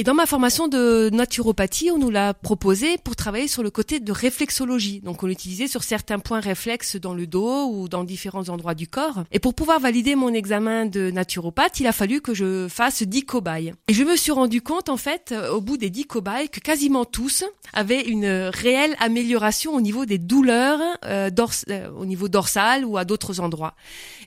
[0.05, 4.11] dans ma formation de naturopathie, on nous l'a proposé pour travailler sur le côté de
[4.11, 5.01] réflexologie.
[5.01, 8.87] Donc on l'utilisait sur certains points réflexes dans le dos ou dans différents endroits du
[8.87, 9.23] corps.
[9.31, 13.23] Et pour pouvoir valider mon examen de naturopathe, il a fallu que je fasse 10
[13.25, 13.73] cobayes.
[13.87, 16.59] Et je me suis rendu compte en fait euh, au bout des 10 cobayes que
[16.59, 17.43] quasiment tous
[17.73, 21.29] avaient une réelle amélioration au niveau des douleurs euh,
[21.69, 22.48] euh, au niveau dorsal
[22.85, 23.75] ou à d'autres endroits.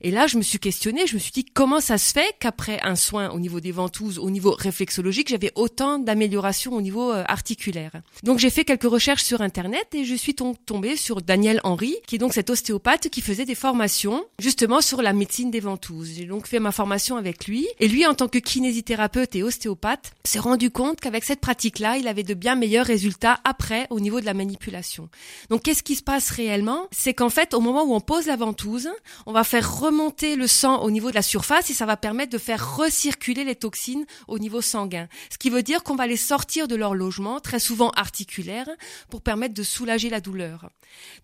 [0.00, 2.80] Et là, je me suis questionnée, je me suis dit comment ça se fait qu'après
[2.82, 7.24] un soin au niveau des ventouses, au niveau réflexologique, j'avais autant d'amélioration au niveau euh,
[7.26, 7.92] articulaire?
[8.22, 11.96] Donc j'ai fait quelques recherches sur internet et je suis tom- tombée sur Daniel Henry,
[12.06, 16.12] qui est donc cet ostéopathe qui faisait des formations justement sur la médecine des ventouses.
[16.16, 20.12] J'ai donc fait ma formation avec lui et lui en tant que kinésithérapeute et ostéopathe
[20.24, 24.20] s'est rendu compte qu'avec cette pratique-là, il avait de bien meilleurs résultats après au niveau
[24.20, 25.08] de la manipulation.
[25.50, 26.88] Donc qu'est-ce qui se passe réellement?
[26.90, 28.90] C'est qu'en fait, au moment où on pose la ventouse,
[29.24, 32.30] on va faire remonter le sang au niveau de la surface et ça va permettre
[32.30, 35.08] de faire recirculer les toxines au niveau sanguin.
[35.30, 38.68] Ce qui veut dire qu'on va les sortir de leur logement, très souvent articulaire,
[39.08, 40.68] pour permettre de soulager la douleur.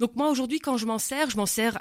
[0.00, 1.78] Donc moi aujourd'hui, quand je m'en sers, je m'en sers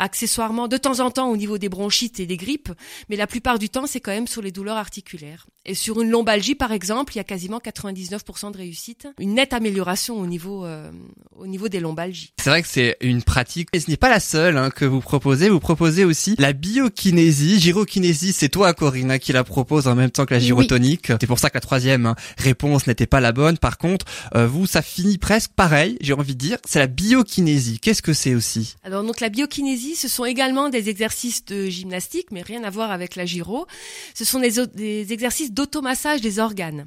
[0.00, 2.72] accessoirement de temps en temps au niveau des bronchites et des grippes,
[3.08, 5.46] mais la plupart du temps c'est quand même sur les douleurs articulaires.
[5.64, 9.52] Et sur une lombalgie par exemple, il y a quasiment 99% de réussite, une nette
[9.52, 10.90] amélioration au niveau euh,
[11.36, 12.32] au niveau des lombalgies.
[12.40, 13.68] C'est vrai que c'est une pratique.
[13.72, 15.48] Et ce n'est pas la seule hein, que vous proposez.
[15.48, 17.58] Vous proposez aussi la biokinésie.
[17.60, 21.12] Gyrokinésie, c'est toi, Corinne, hein, qui la propose en même temps que la gyrotonique.
[21.20, 23.58] C'est pour ça que la troisième hein, réponse n'était pas la bonne.
[23.58, 26.58] Par contre, euh, vous, ça finit presque pareil, j'ai envie de dire.
[26.66, 27.78] C'est la biokinésie.
[27.80, 28.76] Qu'est-ce que c'est aussi?
[28.84, 32.90] Alors donc la biokinésie, ce sont également des exercices de gymnastique, mais rien à voir
[32.90, 33.66] avec la gyro.
[34.14, 36.86] Ce sont des, des exercices d'automassage des organes.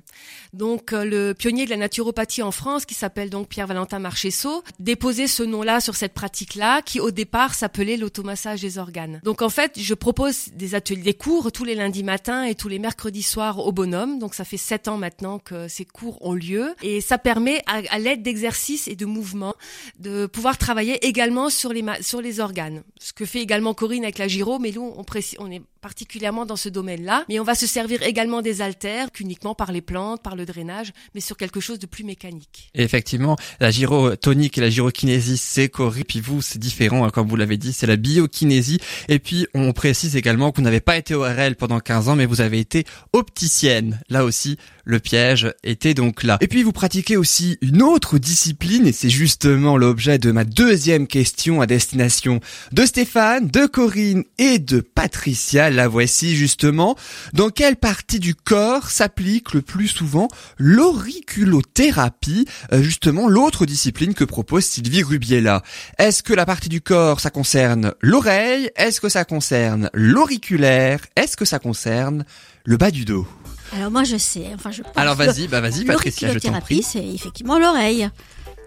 [0.53, 5.27] Donc euh, le pionnier de la naturopathie en France, qui s'appelle donc Pierre-Valentin Marchesso, déposait
[5.27, 9.19] ce nom-là sur cette pratique-là, qui au départ s'appelait l'automassage des organes.
[9.23, 12.67] Donc en fait, je propose des ateliers, des cours tous les lundis matins et tous
[12.67, 14.19] les mercredis soirs au Bonhomme.
[14.19, 17.99] Donc ça fait sept ans maintenant que ces cours ont lieu, et ça permet à,
[17.99, 19.55] l'aide d'exercices et de mouvements
[19.99, 22.83] de pouvoir travailler également sur les organes.
[22.99, 26.45] Ce que fait également Corinne avec la gyro, mais nous on précise, on est particulièrement
[26.45, 27.25] dans ce domaine-là.
[27.27, 30.93] Mais on va se servir également des haltères qu'uniquement par les plantes, par le drainage,
[31.13, 32.71] mais sur quelque chose de plus mécanique.
[32.73, 36.05] Et effectivement, la gyrotonique et la gyrokinésie, c'est Corinne.
[36.07, 38.79] Puis vous, c'est différent, hein, comme vous l'avez dit, c'est la biokinésie.
[39.09, 42.25] Et puis, on précise également que vous n'avez pas été ORL pendant 15 ans, mais
[42.25, 43.99] vous avez été opticienne.
[44.07, 46.37] Là aussi, le piège était donc là.
[46.39, 51.07] Et puis, vous pratiquez aussi une autre discipline, et c'est justement l'objet de ma deuxième
[51.07, 52.39] question à destination
[52.71, 55.72] de Stéphane, de Corinne et de Patricia.
[55.73, 56.95] La voici justement.
[57.33, 60.27] Dans quelle partie du corps s'applique le plus souvent
[60.59, 65.63] l'auriculothérapie, euh, justement l'autre discipline que propose Sylvie Rubiella.
[65.97, 68.69] Est-ce que la partie du corps, ça concerne l'oreille?
[68.75, 70.99] Est-ce que ça concerne l'auriculaire?
[71.15, 72.23] Est-ce que ça concerne
[72.65, 73.27] le bas du dos?
[73.75, 76.81] Alors moi je sais, enfin je pense Alors vas-y, bah vas-y Patricia, je t'en l'auriculothérapie,
[76.81, 76.83] prie.
[76.83, 78.07] c'est effectivement l'oreille.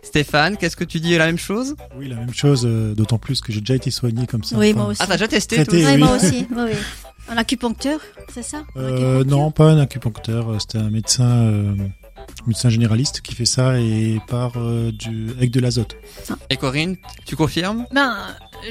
[0.03, 1.75] Stéphane, qu'est-ce que tu dis la même chose?
[1.99, 4.57] Oui, la même chose, euh, d'autant plus que j'ai déjà été soigné comme ça.
[4.57, 5.01] Oui, Enfin, moi aussi.
[5.03, 5.99] Ah, t'as déjà testé Traité, toi Oui, oui.
[5.99, 6.47] moi aussi.
[6.51, 6.73] Oui, oui.
[7.29, 7.99] En acupuncteur,
[8.33, 8.63] c'est ça?
[8.77, 10.49] Euh, non, pas un acupuncteur.
[10.49, 11.75] euh, C'était un médecin, euh,
[12.47, 15.97] médecin généraliste qui fait ça et par euh, du avec de l'azote.
[16.51, 17.85] Et Corinne, tu confirmes?
[17.93, 18.15] Ben,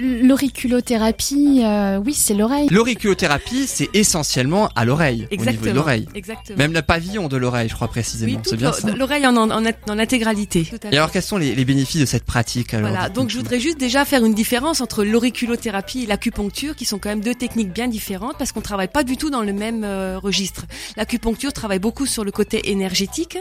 [0.01, 2.67] l'auriculothérapie, euh, oui, c'est l'oreille.
[2.69, 6.07] L'auriculothérapie, c'est essentiellement à l'oreille, au niveau de l'oreille.
[6.15, 6.57] Exactement.
[6.57, 8.41] Même le pavillon de l'oreille, je crois précisément.
[8.45, 8.91] c'est bien ça.
[8.91, 10.65] l'oreille en, en, en, en intégralité.
[10.69, 13.29] Tout à Et alors, quels sont les, les bénéfices de cette pratique alors Voilà, donc
[13.29, 17.21] je voudrais juste déjà faire une différence entre l'auriculothérapie et l'acupuncture, qui sont quand même
[17.21, 20.65] deux techniques bien différentes, parce qu'on travaille pas du tout dans le même euh, registre.
[20.97, 23.37] L'acupuncture travaille beaucoup sur le côté énergétique,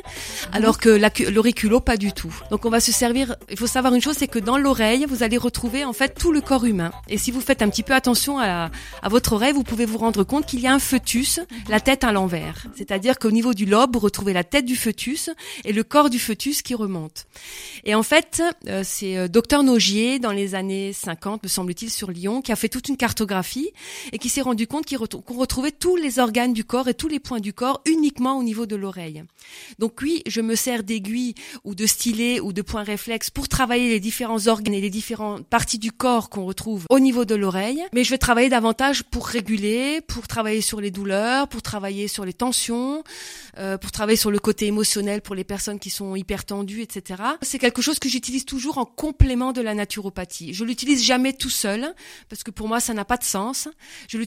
[0.53, 0.91] alors que
[1.31, 2.35] l'auriculo pas du tout.
[2.51, 3.37] Donc on va se servir.
[3.51, 6.33] Il faut savoir une chose, c'est que dans l'oreille, vous allez retrouver en fait tout
[6.35, 6.91] le corps humain.
[7.09, 8.71] Et si vous faites un petit peu attention à, la-
[9.03, 12.05] à votre oreille, vous pouvez vous rendre compte qu'il y a un fœtus, la tête
[12.05, 12.67] à l'envers.
[12.77, 15.31] C'est-à-dire qu'au niveau du lobe, vous retrouvez la tête du fœtus
[15.65, 17.27] et le corps du fœtus qui remonte.
[17.85, 22.11] Et en fait, euh, c'est euh, docteur Nogier dans les années 50, me semble-t-il, sur
[22.11, 23.71] Lyon, qui a fait toute une cartographie
[24.13, 24.85] et qui s'est rendu compte
[25.25, 28.43] qu'on retrouvait tous les organes du corps et tous les points du corps uniquement au
[28.43, 29.23] niveau de l'oreille.
[29.79, 33.89] Donc oui, je me sers d'aiguilles ou de stylets ou de points réflexes pour travailler
[33.89, 37.83] les différents organes et les différentes parties du corps qu'on retrouve au niveau de l'oreille,
[37.93, 42.25] mais je vais travailler davantage pour réguler, pour travailler sur les douleurs, pour travailler sur
[42.25, 43.03] les tensions,
[43.59, 47.23] euh, pour travailler sur le côté émotionnel pour les personnes qui sont hyper tendues, etc.
[47.43, 50.55] C'est quelque chose que j'utilise toujours en complément de la naturopathie.
[50.55, 51.95] Je l'utilise jamais tout seul
[52.29, 53.69] parce que pour moi ça n'a pas de sens.
[54.09, 54.19] Je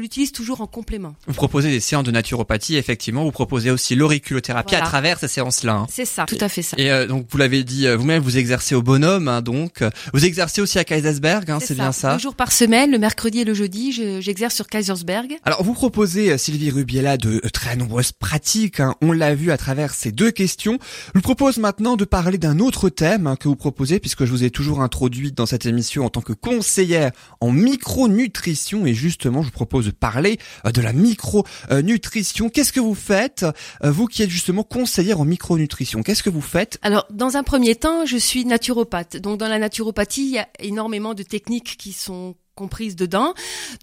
[0.00, 1.14] l'utilise toujours en complément.
[1.26, 3.24] Vous proposez des séances de naturopathie, effectivement.
[3.24, 4.84] Vous proposez aussi l'auriculothérapie Voilà.
[4.84, 5.72] à travers ces séances-là.
[5.74, 5.86] hein.
[5.90, 6.76] C'est ça, tout à fait ça.
[6.78, 9.82] Et euh, donc vous l'avez dit euh, vous-même, vous exercez au bonhomme, hein, donc
[10.12, 12.12] vous exercez aussi à Kaisersberg, hein, c'est bien ça.
[12.14, 15.36] Deux jours par semaine, le mercredi et le jeudi, je- j'exerce sur Kaisersberg.
[15.44, 18.94] Alors vous proposez, euh, Sylvie Rubiella, de euh, très nombreuses pratiques, hein.
[19.00, 20.78] on l'a vu à travers ces deux questions.
[21.06, 24.30] Je vous propose maintenant de parler d'un autre thème hein, que vous proposez, puisque je
[24.30, 27.10] vous ai toujours introduite dans cette émission en tant que conseillère
[27.40, 32.48] en micronutrition, et justement je vous propose de parler euh, de la micronutrition.
[32.48, 33.44] Qu'est-ce que vous faites,
[33.84, 36.02] euh, vous qui êtes justement conseillère en micronutrition?
[36.02, 36.78] Qu'est-ce que vous faites?
[36.82, 39.16] Alors, dans un premier temps, je suis naturopathe.
[39.16, 43.34] Donc, dans la naturopathie, il y a énormément de techniques qui sont comprises dedans,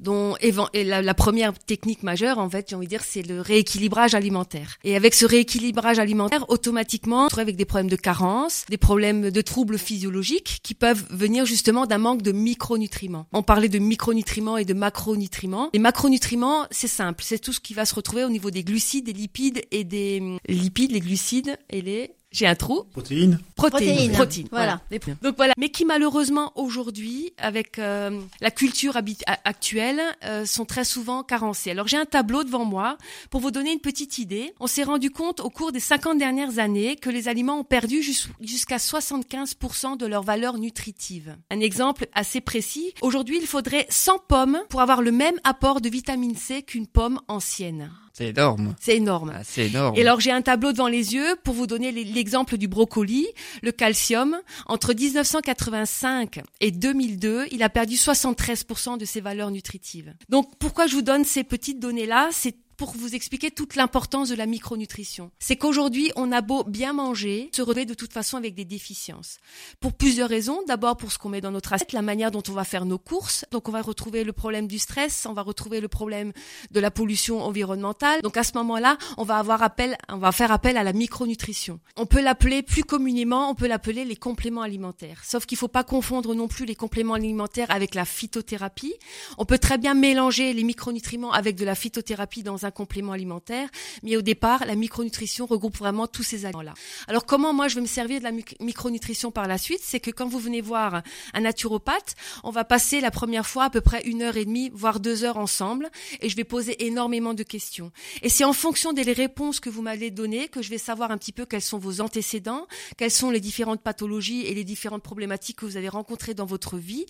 [0.02, 4.14] dont et la, première technique majeure, en fait, j'ai envie de dire, c'est le rééquilibrage
[4.14, 4.78] alimentaire.
[4.84, 9.32] Et avec ce rééquilibrage alimentaire, automatiquement, on se avec des problèmes de carence, des problèmes
[9.32, 13.28] de troubles physiologiques qui peuvent venir justement d'un manque de micronutriments.
[13.34, 15.70] On parlait de micronutriments et de macronutriments.
[15.74, 19.06] Les macronutriments, c'est simple, c'est tout ce qui va se retrouver au niveau des glucides,
[19.06, 22.84] des lipides et des lipides, les glucides et les j'ai un trou.
[22.92, 23.40] Protéines.
[23.56, 24.12] Protéines.
[24.14, 24.82] Protéines, voilà.
[25.22, 25.54] Donc voilà.
[25.58, 28.98] Mais qui malheureusement aujourd'hui, avec euh, la culture
[29.46, 31.72] actuelle, euh, sont très souvent carencés.
[31.72, 32.98] Alors j'ai un tableau devant moi
[33.30, 34.54] pour vous donner une petite idée.
[34.60, 38.02] On s'est rendu compte au cours des 50 dernières années que les aliments ont perdu
[38.04, 41.36] jus- jusqu'à 75% de leur valeur nutritive.
[41.50, 42.94] Un exemple assez précis.
[43.02, 47.20] Aujourd'hui, il faudrait 100 pommes pour avoir le même apport de vitamine C qu'une pomme
[47.28, 47.92] ancienne.
[48.20, 48.76] C'est énorme.
[48.82, 49.32] C'est énorme.
[49.34, 49.96] Ah, c'est énorme.
[49.96, 53.26] Et alors j'ai un tableau devant les yeux pour vous donner l'exemple du brocoli,
[53.62, 54.36] le calcium.
[54.66, 60.14] Entre 1985 et 2002, il a perdu 73% de ses valeurs nutritives.
[60.28, 62.28] Donc pourquoi je vous donne ces petites données-là?
[62.34, 65.32] C'est pour vous expliquer toute l'importance de la micronutrition.
[65.38, 69.38] C'est qu'aujourd'hui, on a beau bien manger, se retrouver de toute façon avec des déficiences.
[69.82, 70.62] Pour plusieurs raisons.
[70.66, 72.98] D'abord pour ce qu'on met dans notre assiette, la manière dont on va faire nos
[72.98, 73.44] courses.
[73.52, 76.32] Donc on va retrouver le problème du stress, on va retrouver le problème
[76.72, 78.22] de la pollution environnementale.
[78.22, 81.82] Donc à ce moment-là, on va avoir appel, on va faire appel à la micronutrition.
[81.98, 85.22] On peut l'appeler plus communément, on peut l'appeler les compléments alimentaires.
[85.26, 88.94] Sauf qu'il faut pas confondre non plus les compléments alimentaires avec la phytothérapie.
[89.38, 93.70] On peut très bien mélanger les micronutriments avec de la phytothérapie dans un complément alimentaire,
[94.04, 96.74] mais au départ, la micronutrition regroupe vraiment tous ces aliments-là.
[97.08, 99.82] Alors comment moi je vais me servir de la mic- micronutrition par la suite?
[99.84, 101.02] C'est que quand vous venez voir
[101.34, 104.72] un naturopathe, on va passer la première fois à peu près une heure et demie,
[104.74, 105.90] voire deux heures ensemble,
[106.22, 107.92] et je vais poser énormément de questions.
[108.22, 111.18] Et c'est en fonction des réponses que vous m'avez données que je vais savoir un
[111.18, 112.68] petit peu quels sont vos antécédents,
[112.98, 116.78] quelles sont les différentes pathologies et les différentes problématiques que vous avez rencontrées dans votre
[116.78, 117.06] vie,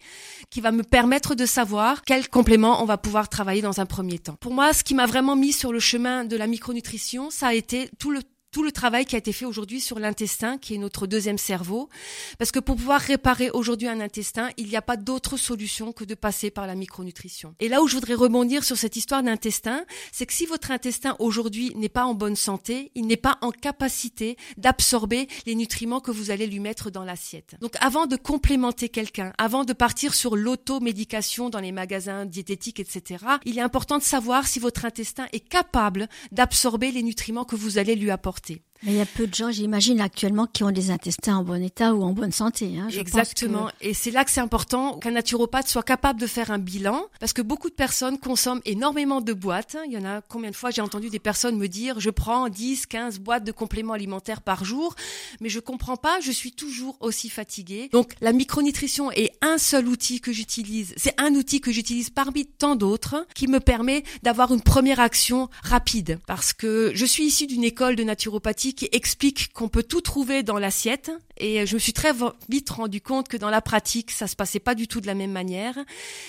[0.50, 4.20] qui va me permettre de savoir quel complément on va pouvoir travailler dans un premier
[4.20, 4.36] temps.
[4.40, 7.54] Pour moi, ce qui m'a vraiment mis sur le chemin de la micronutrition, ça a
[7.54, 8.22] été tout le
[8.52, 11.90] tout le travail qui a été fait aujourd'hui sur l'intestin, qui est notre deuxième cerveau.
[12.38, 16.04] Parce que pour pouvoir réparer aujourd'hui un intestin, il n'y a pas d'autre solution que
[16.04, 17.54] de passer par la micronutrition.
[17.60, 21.16] Et là où je voudrais rebondir sur cette histoire d'intestin, c'est que si votre intestin
[21.20, 26.12] aujourd'hui n'est pas en bonne santé, il n'est pas en capacité d'absorber les nutriments que
[26.12, 27.56] vous allez lui mettre dans l'assiette.
[27.62, 33.24] Donc avant de complémenter quelqu'un, avant de partir sur l'automédication dans les magasins diététiques, etc.,
[33.46, 37.78] il est important de savoir si votre intestin est capable d'absorber les nutriments que vous
[37.78, 38.69] allez lui apporter portée.
[38.84, 41.62] Mais il y a peu de gens, j'imagine, actuellement, qui ont des intestins en bon
[41.62, 42.78] état ou en bonne santé.
[42.80, 42.88] Hein.
[42.90, 43.66] Je pense Exactement.
[43.68, 47.02] que- Et c'est là que c'est important qu'un naturopathe soit capable de faire un bilan,
[47.20, 49.76] parce que beaucoup de personnes consomment énormément de boîtes.
[49.86, 52.48] Il y en a combien de fois j'ai entendu des personnes me dire, je prends
[52.48, 54.96] 10, 15 boîtes de compléments alimentaires par jour,
[55.42, 57.90] mais je comprends pas, je suis toujours aussi fatiguée.
[57.92, 60.94] Donc la micronutrition est un seul outil que j'utilise.
[60.96, 65.50] C'est un outil que j'utilise parmi tant d'autres qui me permet d'avoir une première action
[65.64, 70.02] rapide, parce que je suis issue d'une école de naturopathie qui explique qu'on peut tout
[70.02, 72.12] trouver dans l'assiette et je me suis très
[72.50, 75.16] vite rendu compte que dans la pratique ça se passait pas du tout de la
[75.16, 75.76] même manière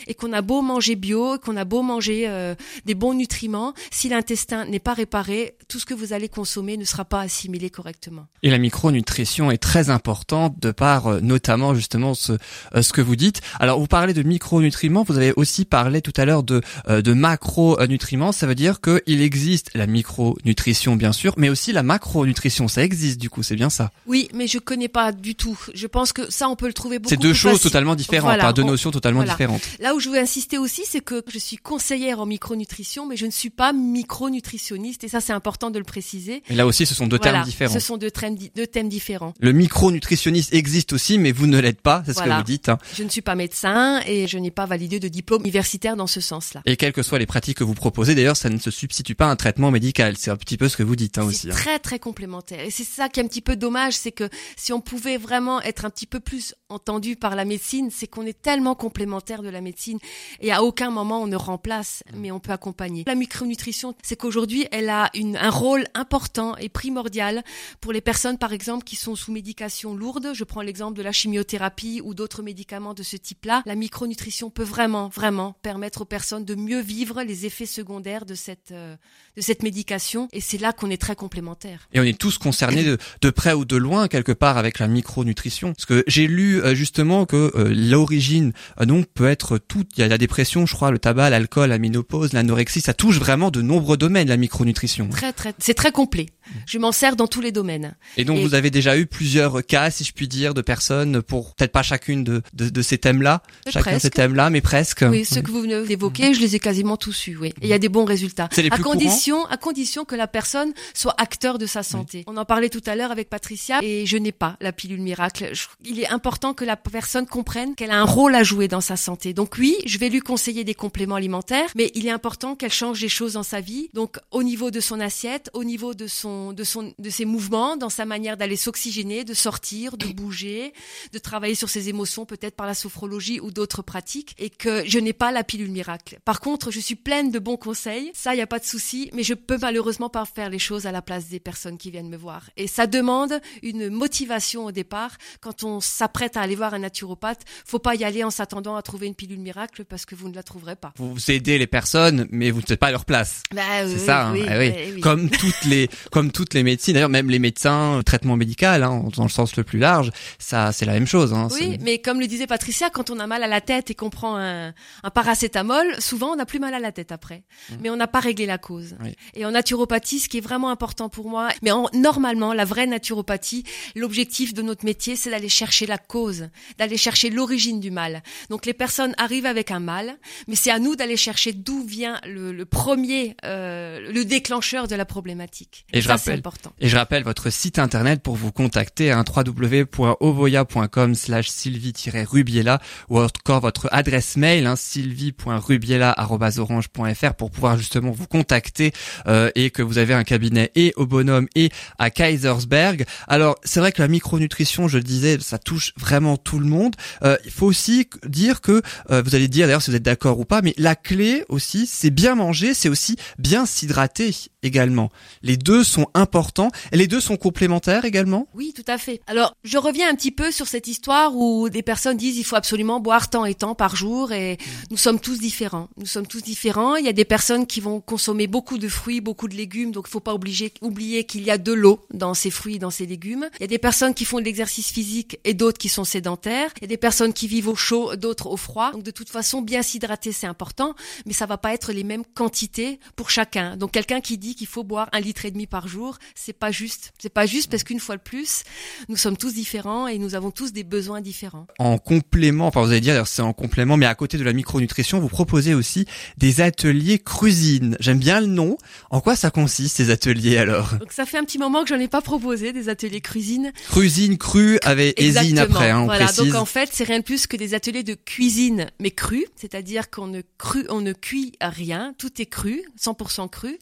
[0.07, 4.09] et qu'on a beau manger bio, qu'on a beau manger euh, des bons nutriments, si
[4.09, 8.27] l'intestin n'est pas réparé, tout ce que vous allez consommer ne sera pas assimilé correctement.
[8.43, 12.33] Et la micronutrition est très importante de par euh, notamment justement ce
[12.75, 13.41] euh, que vous dites.
[13.59, 17.13] Alors vous parlez de micronutriments, vous avez aussi parlé tout à l'heure de euh, de
[17.13, 22.30] macronutriments, ça veut dire que il existe la micronutrition bien sûr, mais aussi la macronutrition,
[22.69, 23.91] ça existe du coup, c'est bien ça.
[24.07, 25.59] Oui, mais je connais pas du tout.
[25.75, 27.71] Je pense que ça on peut le trouver beaucoup C'est deux plus choses facile.
[27.71, 29.33] totalement différentes, Voilà, hein, deux on- notions totalement voilà.
[29.33, 29.63] différentes.
[29.79, 33.27] Là où je veux insister aussi, c'est que je suis conseillère en micronutrition, mais je
[33.27, 36.43] ne suis pas micronutritionniste, et ça c'est important de le préciser.
[36.49, 37.73] Et là aussi ce sont deux Voilà, termes différents.
[37.75, 39.35] Ce sont deux thèmes, di- deux thèmes différents.
[39.41, 42.69] Le micronutritionniste existe aussi, mais vous ne l'êtes pas, c'est ce que vous dites.
[42.69, 42.79] hein.
[42.97, 46.21] Je ne suis pas médecin et je n'ai pas validé de diplôme universitaire dans ce
[46.21, 46.63] sens-là.
[46.67, 49.27] Et quelles que soient les pratiques que vous proposez, d'ailleurs, ça ne se substitue pas
[49.27, 50.15] à un traitement médical.
[50.19, 51.41] C'est un petit peu ce que vous dites hein, aussi.
[51.43, 51.55] C'est hein.
[51.55, 54.75] très très complémentaire et c'est ça qui est un petit peu dommage, c'est que si
[54.75, 58.41] on pouvait vraiment être un petit peu plus entendu par la médecine, c'est qu'on est
[58.43, 59.99] tellement complémentaire de la médecine
[60.41, 63.05] et à aucun moment on ne remplace, mais on peut accompagner.
[63.07, 67.43] La micronutrition, c'est qu'aujourd'hui elle a une, un rôle important et primordial
[67.81, 70.33] pour les personnes par exemple qui sont sous médication lourde.
[70.35, 73.63] Je prends l'exemple de la chimiothérapie ou d'autres médicaments de ce type-là.
[73.65, 78.35] La micronutrition peut vraiment vraiment permettre aux personnes de mieux vivre les effets secondaires de
[78.35, 78.97] cette euh,
[79.37, 81.89] de cette médication et c'est là qu'on est très complémentaires.
[81.93, 85.73] Et on tous concernés de, de près ou de loin quelque part avec la micronutrition.
[85.73, 89.97] Parce que j'ai lu euh, justement que euh, l'origine euh, donc peut être toute.
[89.97, 92.81] Il y a la dépression, je crois, le tabac, l'alcool, la ménopause, l'anorexie.
[92.81, 95.09] Ça touche vraiment de nombreux domaines la micronutrition.
[95.09, 96.27] Très très c'est très complet.
[96.67, 97.95] Je m'en sers dans tous les domaines.
[98.17, 101.23] Et donc Et- vous avez déjà eu plusieurs cas, si je puis dire, de personnes
[101.23, 104.15] pour peut-être pas chacune de, de, de ces thèmes-là, Mais chacun de ces presque.
[104.15, 105.05] thèmes-là, mais presque.
[105.09, 107.49] Oui, ceux que vous venez d'évoquer, je les ai quasiment tous eus, oui.
[107.61, 108.49] Et il y a des bons résultats.
[108.53, 112.25] C'est les à plus condition, à condition que la personne soit acteur de sa santé.
[112.27, 115.51] On en parlait tout à l'heure avec Patricia et je n'ai pas la pilule miracle.
[115.53, 118.81] Je- il est important que la personne comprenne qu'elle a un rôle à jouer dans
[118.81, 119.33] sa santé.
[119.35, 123.01] Donc oui, je vais lui conseiller des compléments alimentaires, mais il est important qu'elle change
[123.01, 123.89] des choses dans sa vie.
[123.95, 127.25] Donc au niveau de son assiette, au niveau de son son, de son, de ses
[127.25, 130.73] mouvements, dans sa manière d'aller s'oxygéner, de sortir, de bouger,
[131.13, 134.99] de travailler sur ses émotions, peut-être par la sophrologie ou d'autres pratiques, et que je
[134.99, 136.19] n'ai pas la pilule miracle.
[136.25, 138.11] Par contre, je suis pleine de bons conseils.
[138.15, 140.87] Ça, il y a pas de souci, mais je peux malheureusement pas faire les choses
[140.87, 142.51] à la place des personnes qui viennent me voir.
[142.57, 145.17] Et ça demande une motivation au départ.
[145.41, 148.83] Quand on s'apprête à aller voir un naturopathe, faut pas y aller en s'attendant à
[148.83, 150.93] trouver une pilule miracle parce que vous ne la trouverez pas.
[150.97, 153.43] Vous aidez les personnes, mais vous ne faites pas à leur place.
[153.55, 154.33] Bah, C'est oui, ça, hein.
[154.33, 154.57] oui, oui.
[154.59, 155.01] oui, oui.
[155.01, 156.95] comme toutes les comme toutes les médecines.
[156.95, 160.73] D'ailleurs, même les médecins, euh, traitement médical, hein, dans le sens le plus large, ça
[160.73, 161.33] c'est la même chose.
[161.33, 161.49] Hein.
[161.53, 164.11] Oui, mais comme le disait Patricia, quand on a mal à la tête et qu'on
[164.11, 164.69] prend un,
[165.03, 167.45] un paracétamol, souvent on n'a plus mal à la tête après.
[167.81, 168.97] Mais on n'a pas réglé la cause.
[169.03, 169.15] Oui.
[169.35, 172.87] Et en naturopathie, ce qui est vraiment important pour moi, mais en, normalement, la vraie
[172.87, 176.49] naturopathie, l'objectif de notre métier, c'est d'aller chercher la cause,
[176.79, 178.23] d'aller chercher l'origine du mal.
[178.49, 180.17] Donc les personnes arrivent avec un mal,
[180.49, 184.95] mais c'est à nous d'aller chercher d'où vient le, le premier, euh, le déclencheur de
[184.95, 185.85] la problématique.
[185.93, 186.73] Et je rappelle- important.
[186.81, 193.61] Et je rappelle votre site internet pour vous contacter, hein, www.ovoya.com slash sylvie-rubiela ou encore
[193.61, 198.93] votre adresse mail, hein, sylvie.rubiela.orange.fr pour pouvoir justement vous contacter
[199.27, 203.05] euh, et que vous avez un cabinet et au Bonhomme et à Kaisersberg.
[203.29, 206.95] Alors c'est vrai que la micronutrition, je le disais, ça touche vraiment tout le monde.
[207.23, 210.39] Euh, il faut aussi dire que, euh, vous allez dire d'ailleurs si vous êtes d'accord
[210.39, 215.11] ou pas, mais la clé aussi, c'est bien manger, c'est aussi bien s'hydrater également.
[215.43, 218.47] Les deux sont importants et les deux sont complémentaires également?
[218.55, 219.21] Oui, tout à fait.
[219.27, 222.57] Alors, je reviens un petit peu sur cette histoire où des personnes disent il faut
[222.57, 224.59] absolument boire tant et tant par jour et
[224.91, 225.89] nous sommes tous différents.
[225.97, 226.97] Nous sommes tous différents.
[226.97, 230.07] Il y a des personnes qui vont consommer beaucoup de fruits, beaucoup de légumes, donc
[230.09, 233.49] il faut pas oublier qu'il y a de l'eau dans ces fruits, dans ces légumes.
[233.59, 236.71] Il y a des personnes qui font de l'exercice physique et d'autres qui sont sédentaires.
[236.79, 238.93] Il y a des personnes qui vivent au chaud, d'autres au froid.
[238.93, 240.95] Donc de toute façon, bien s'hydrater, c'est important,
[241.27, 243.77] mais ça va pas être les mêmes quantités pour chacun.
[243.77, 245.90] Donc quelqu'un qui dit qu'il faut boire un litre et demi par jour,
[246.35, 247.13] c'est pas juste.
[247.19, 248.63] C'est pas juste parce qu'une fois de plus,
[249.09, 251.67] nous sommes tous différents et nous avons tous des besoins différents.
[251.79, 255.21] En complément, enfin vous allez dire c'est en complément, mais à côté de la micronutrition,
[255.21, 256.07] vous proposez aussi
[256.37, 257.97] des ateliers cuisine.
[258.01, 258.77] J'aime bien le nom.
[259.11, 260.95] En quoi ça consiste ces ateliers alors?
[260.99, 263.73] Donc ça fait un petit moment que j'en ai pas proposé des ateliers cuisine.
[263.91, 265.61] Cuisine crue avec Exactement.
[265.63, 266.27] après, hein, on voilà.
[266.27, 266.53] précise.
[266.53, 270.11] Donc en fait, c'est rien de plus que des ateliers de cuisine, mais cru, c'est-à-dire
[270.11, 273.79] qu'on ne cru, on ne cuit rien, tout est cru, 100% cru.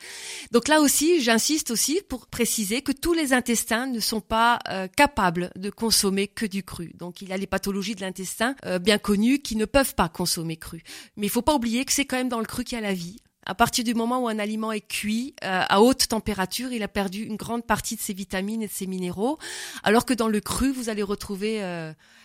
[0.52, 4.86] Donc là aussi, j'insiste aussi pour préciser que tous les intestins ne sont pas euh,
[4.88, 6.92] capables de consommer que du cru.
[6.94, 10.08] Donc il y a les pathologies de l'intestin euh, bien connues qui ne peuvent pas
[10.08, 10.82] consommer cru.
[11.16, 12.84] Mais il faut pas oublier que c'est quand même dans le cru qu'il y a
[12.84, 13.16] la vie.
[13.46, 16.88] À partir du moment où un aliment est cuit euh, à haute température, il a
[16.88, 19.38] perdu une grande partie de ses vitamines et de ses minéraux,
[19.82, 21.62] alors que dans le cru, vous allez retrouver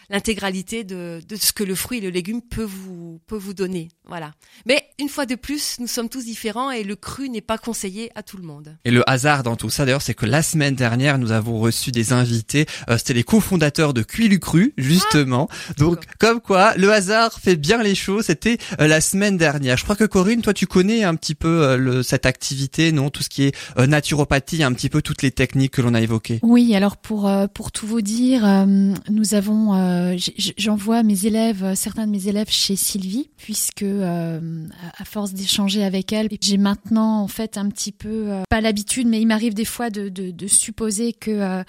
[0.09, 3.89] l'intégralité de, de ce que le fruit et le légume peut vous peut vous donner.
[4.07, 4.31] Voilà.
[4.65, 8.11] Mais une fois de plus, nous sommes tous différents et le cru n'est pas conseillé
[8.15, 8.77] à tout le monde.
[8.85, 11.91] Et le hasard dans tout ça, d'ailleurs, c'est que la semaine dernière, nous avons reçu
[11.91, 12.65] des invités.
[12.89, 15.47] Euh, C'était les cofondateurs de Cuilu Cru, justement.
[15.77, 18.25] Donc, comme quoi, le hasard fait bien les choses.
[18.25, 19.77] C'était euh, la semaine dernière.
[19.77, 23.09] Je crois que Corinne, toi, tu connais un petit peu euh, le, cette activité, non?
[23.09, 26.01] Tout ce qui est euh, naturopathie, un petit peu toutes les techniques que l'on a
[26.01, 26.39] évoquées.
[26.43, 29.73] Oui, alors pour euh, pour tout vous dire, euh, nous avons,
[30.03, 30.17] euh,
[30.57, 34.67] j'envoie mes élèves, euh, certains de mes élèves chez Sylvie, puisque euh,
[34.97, 39.21] à force d'échanger avec elle, j'ai maintenant en fait un petit peu pas l'habitude, mais
[39.21, 40.11] il m'arrive des fois de,
[40.47, 41.63] supposer que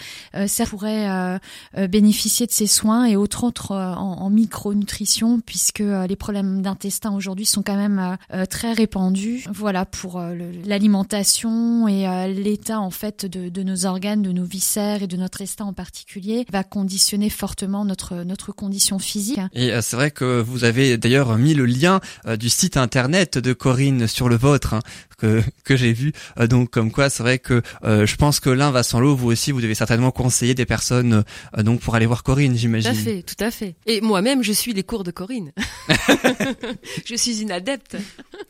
[0.46, 1.38] ça pourrait
[1.88, 7.46] bénéficier de ces soins et autres autres en, en micronutrition, puisque les problèmes d'intestin aujourd'hui
[7.46, 8.16] sont quand même
[8.50, 9.44] très répandus.
[9.52, 15.16] Voilà pour l'alimentation et l'état en fait de, nos organes, de nos viscères et de
[15.16, 19.40] notre estin en particulier va conditionner fortement notre notre condition physique.
[19.52, 23.38] Et euh, c'est vrai que vous avez d'ailleurs mis le lien euh, du site internet
[23.38, 24.80] de Corinne sur le vôtre, hein,
[25.16, 26.12] que, que j'ai vu.
[26.38, 29.20] Euh, donc comme quoi, c'est vrai que euh, je pense que l'un va sans l'autre.
[29.20, 31.24] Vous aussi, vous devez certainement conseiller des personnes
[31.56, 32.90] euh, donc pour aller voir Corinne, Tout j'imagine.
[32.90, 33.74] à fait, tout à fait.
[33.86, 35.52] Et moi-même, je suis les cours de Corinne.
[37.04, 37.96] je suis une adepte.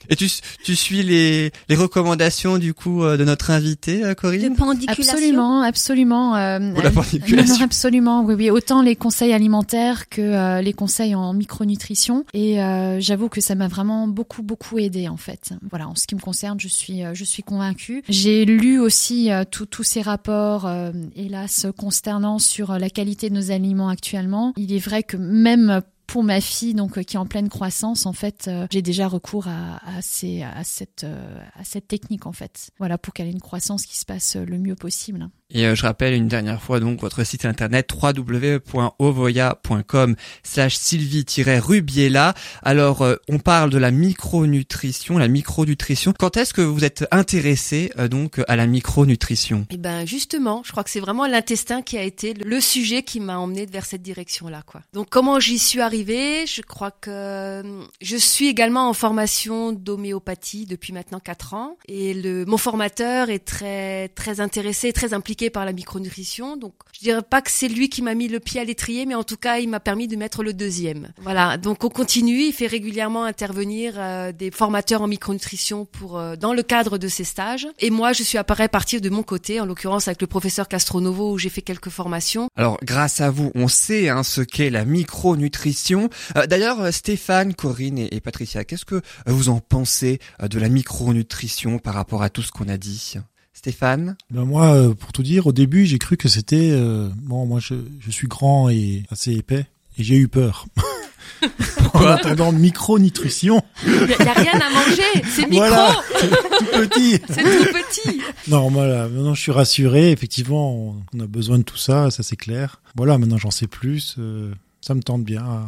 [0.09, 0.29] Et tu,
[0.65, 4.53] tu suis les, les recommandations du coup euh, de notre invité, euh, Corinne?
[4.53, 5.13] De pendiculation.
[5.15, 6.37] Absolument, absolument.
[6.37, 7.53] euh, Ou la pendiculation.
[7.55, 8.51] non, non, absolument, oui, oui.
[8.51, 12.25] Autant les conseils alimentaires que euh, les conseils en micronutrition.
[12.35, 15.51] Et euh, j'avoue que ça m'a vraiment beaucoup, beaucoup aidé en fait.
[15.71, 18.03] Voilà, en ce qui me concerne, je suis, euh, je suis convaincue.
[18.09, 23.35] J'ai lu aussi euh, tous ces rapports, euh, hélas, consternants sur euh, la qualité de
[23.35, 24.53] nos aliments actuellement.
[24.57, 28.13] Il est vrai que même pour ma fille, donc qui est en pleine croissance, en
[28.13, 32.71] fait, j'ai déjà recours à, cette, à cette technique en fait.
[32.79, 35.31] Voilà, pour qu'elle ait une croissance qui se passe le mieux possible.
[35.55, 42.35] Et euh, je rappelle une dernière fois donc votre site internet www.ovoya.com slash sylvie-rubiela.
[42.63, 46.13] Alors euh, on parle de la micronutrition, la micronutrition.
[46.19, 49.69] Quand est-ce que vous êtes intéressé euh, donc à la micronutrition?
[49.71, 53.21] Et ben justement, je crois que c'est vraiment l'intestin qui a été le sujet qui
[53.21, 54.81] m'a emmené vers cette direction-là, quoi.
[54.93, 56.47] Donc comment j'y suis arrivée?
[56.47, 57.63] Je crois que
[58.01, 63.45] je suis également en formation d'homéopathie depuis maintenant quatre ans, et le mon formateur est
[63.45, 66.57] très très intéressé, très impliqué par la micronutrition.
[66.57, 69.15] Donc je dirais pas que c'est lui qui m'a mis le pied à l'étrier, mais
[69.15, 71.09] en tout cas il m'a permis de mettre le deuxième.
[71.23, 71.57] Voilà.
[71.57, 72.43] Donc on continue.
[72.43, 77.09] Il fait régulièrement intervenir euh, des formateurs en micronutrition pour euh, dans le cadre de
[77.09, 77.69] ces stages.
[77.79, 81.33] Et moi je suis appareil partir de mon côté, en l'occurrence avec le professeur Castronovo
[81.33, 82.49] où j'ai fait quelques formations.
[82.57, 86.09] Alors grâce à vous, on sait hein, ce qu'est la micronutrition.
[86.37, 90.49] Euh, D'ailleurs, euh, Stéphane, Corinne et, et Patricia, qu'est-ce que euh, vous en pensez euh,
[90.49, 93.15] de la micronutrition par rapport à tout ce qu'on a dit?
[93.55, 97.47] Stéphane Ben moi, euh, pour tout dire, au début, j'ai cru que c'était euh, bon.
[97.47, 99.67] Moi, je, je suis grand et assez épais,
[99.97, 100.67] et j'ai eu peur.
[101.95, 105.97] en entendant micronutrition, Il y, a- rien à manger, c'est micro, Voilà.
[106.19, 107.13] tout petit.
[107.29, 108.21] c'est tout petit.
[108.49, 109.09] Non, voilà.
[109.09, 110.11] Maintenant, je suis rassuré.
[110.11, 112.81] Effectivement, on, on a besoin de tout ça, ça c'est clair.
[112.97, 114.17] Voilà, maintenant j'en sais plus.
[114.19, 115.67] euh, ça me tente bien à,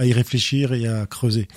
[0.00, 1.48] à y réfléchir et à creuser.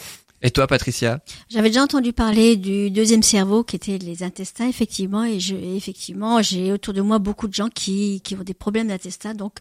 [0.41, 1.19] Et toi, Patricia?
[1.49, 6.41] J'avais déjà entendu parler du deuxième cerveau qui était les intestins, effectivement, et je, effectivement,
[6.43, 9.53] j'ai autour de moi beaucoup de gens qui, qui ont des problèmes d'intestin, donc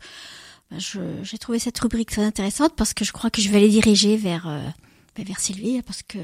[0.71, 3.61] ben, je- j'ai trouvé cette rubrique très intéressante parce que je crois que je vais
[3.61, 4.61] les diriger vers euh,
[5.17, 6.19] ben, vers Sylvie parce que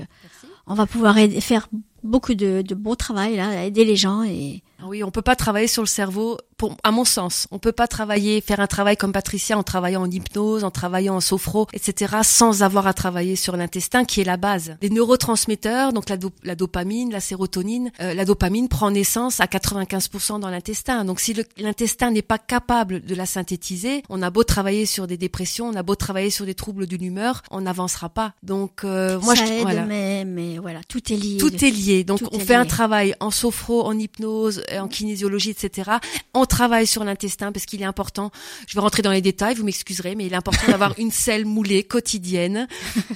[0.67, 1.69] on va pouvoir aider- faire
[2.03, 5.67] beaucoup de, de bon travail là, aider les gens et Oui, on peut pas travailler
[5.69, 6.39] sur le cerveau.
[6.57, 10.03] Pour, à mon sens, on peut pas travailler, faire un travail comme Patricia en travaillant
[10.03, 14.25] en hypnose, en travaillant en sophro, etc., sans avoir à travailler sur l'intestin, qui est
[14.25, 14.77] la base.
[14.81, 19.47] Les neurotransmetteurs, donc la, do- la dopamine, la sérotonine, euh, la dopamine prend naissance à
[19.47, 21.05] 95% dans l'intestin.
[21.05, 25.17] Donc si l'intestin n'est pas capable de la synthétiser, on a beau travailler sur des
[25.17, 28.35] dépressions, on a beau travailler sur des troubles de l'humeur, on n'avancera pas.
[28.43, 29.85] Donc euh, moi, ça je, aide, voilà.
[29.85, 31.39] mais mais voilà, tout est lié.
[31.39, 32.05] Tout est lié.
[32.05, 35.91] Donc, Tout on fait un travail en sophro, en hypnose, en kinésiologie, etc.
[36.35, 38.31] On travaille sur l'intestin parce qu'il est important.
[38.67, 41.45] Je vais rentrer dans les détails, vous m'excuserez, mais il est important d'avoir une selle
[41.45, 42.69] moulée quotidienne,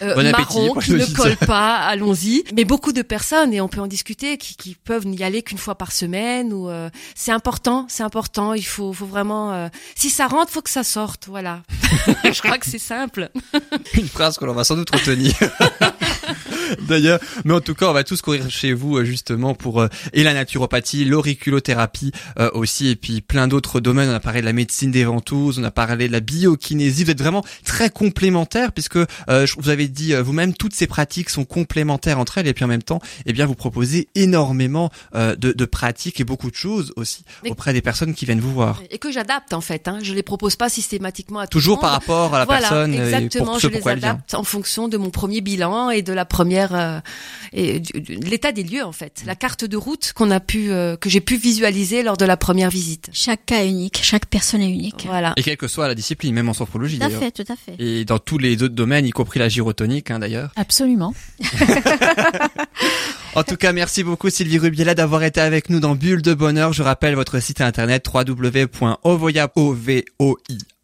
[0.02, 1.76] euh, Bon marron, qui ne colle pas.
[1.76, 2.44] Allons-y.
[2.54, 5.58] Mais beaucoup de personnes, et on peut en discuter, qui, qui peuvent n'y aller qu'une
[5.58, 6.52] fois par semaine.
[6.52, 8.54] Ou euh, c'est important, c'est important.
[8.54, 9.52] Il faut, faut vraiment.
[9.52, 11.26] euh, si ça rentre, faut que ça sorte.
[11.28, 11.62] Voilà.
[12.24, 13.30] Je crois que c'est simple.
[13.94, 15.34] Une phrase que l'on va sans doute retenir.
[16.88, 19.88] D'ailleurs, mais en tout cas, on va tous courir chez vous euh, justement pour euh,
[20.12, 24.08] et la naturopathie, l'auriculothérapie euh, aussi, et puis plein d'autres domaines.
[24.10, 27.04] On a parlé de la médecine des ventouses, on a parlé de la biokinésie.
[27.04, 31.30] Vous êtes vraiment très complémentaires puisque euh, vous avez dit euh, vous-même toutes ces pratiques
[31.30, 35.36] sont complémentaires entre elles, et puis en même temps, eh bien, vous proposez énormément euh,
[35.36, 38.52] de, de pratiques et beaucoup de choses aussi Mais- auprès des personnes qui viennent vous
[38.52, 38.82] voir.
[38.90, 39.88] Et que j'adapte en fait.
[39.88, 39.98] Hein.
[40.02, 42.00] Je les propose pas systématiquement à tout Toujours le par monde.
[42.00, 44.88] rapport à la voilà, personne euh, et exactement, pour je ce les adapte en fonction
[44.88, 47.00] de mon premier bilan et de la première euh,
[47.52, 51.08] et l'état des lieux en fait, la carte de route qu'on a pu euh, que
[51.08, 53.08] j'ai pu visualiser lors de la première visite.
[53.12, 55.04] Chaque cas est unique, chaque personne est unique.
[55.06, 55.32] Voilà.
[55.36, 57.74] Et quelle que soit la discipline, même en sophrologie Tout à fait, tout à fait.
[57.78, 60.52] Et dans tous les autres domaines, y compris la gyrotonique hein, d'ailleurs.
[60.56, 61.14] Absolument.
[63.36, 66.72] En tout cas, merci beaucoup Sylvie Rubiela d'avoir été avec nous dans Bulle de Bonheur.
[66.72, 68.02] Je rappelle votre site internet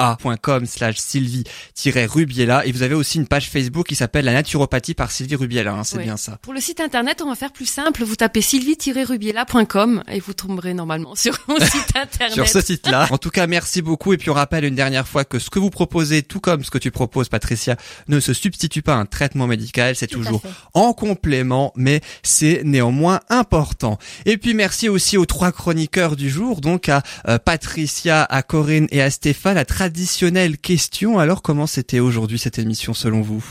[0.03, 2.67] www.ovoia.com slash Sylvie-Rubiela.
[2.67, 5.73] Et vous avez aussi une page Facebook qui s'appelle La Naturopathie par Sylvie Rubiela.
[5.73, 6.39] hein, c'est bien ça.
[6.43, 8.05] Pour le site internet, on va faire plus simple.
[8.05, 12.35] Vous tapez sylvie-rubiela.com et vous tomberez normalement sur mon site internet.
[12.35, 13.09] Sur ce site-là.
[13.13, 14.13] En tout cas, merci beaucoup.
[14.13, 16.71] Et puis on rappelle une dernière fois que ce que vous proposez, tout comme ce
[16.71, 17.77] que tu proposes, Patricia,
[18.09, 19.95] ne se substitue pas à un traitement médical.
[19.97, 20.43] C'est toujours
[20.73, 23.99] en complément, mais c'est néanmoins important.
[24.25, 28.87] Et puis merci aussi aux trois chroniqueurs du jour, donc à euh, Patricia, à Corinne
[28.91, 29.59] et à Stéphane.
[29.93, 33.45] Traditionnelle question, alors comment c'était aujourd'hui cette émission selon vous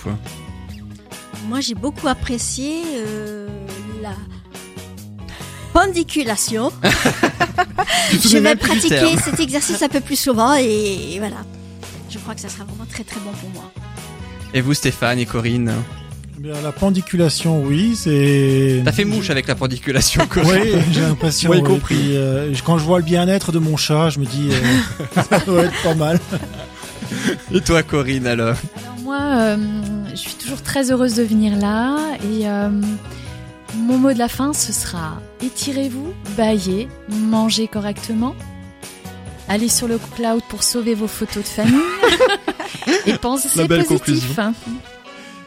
[1.47, 3.47] Moi, j'ai beaucoup apprécié euh,
[4.01, 4.15] la
[5.71, 6.71] pendiculation.
[8.11, 11.45] Je vais pratiquer cet exercice un peu plus souvent et voilà.
[12.09, 13.71] Je crois que ça sera vraiment très très bon pour moi.
[14.55, 15.71] Et vous Stéphane et Corinne?
[16.41, 18.81] Bien, la pendiculation, oui, c'est.
[18.83, 21.51] T'as fait mouche avec la pendiculation, Corinne Oui, j'ai l'impression.
[21.51, 21.61] Oui.
[21.61, 21.93] compris.
[21.95, 25.37] Puis, euh, quand je vois le bien-être de mon chat, je me dis, euh, ça
[25.45, 26.19] doit être pas mal.
[27.53, 29.57] Et toi Corinne alors Alors moi, euh,
[30.09, 32.69] je suis toujours très heureuse de venir là et euh,
[33.75, 38.33] mon mot de la fin, ce sera étirez-vous, baillez, mangez correctement,
[39.47, 41.75] allez sur le cloud pour sauver vos photos de famille
[43.05, 44.35] et pensez La belle positif.
[44.35, 44.53] conclusion.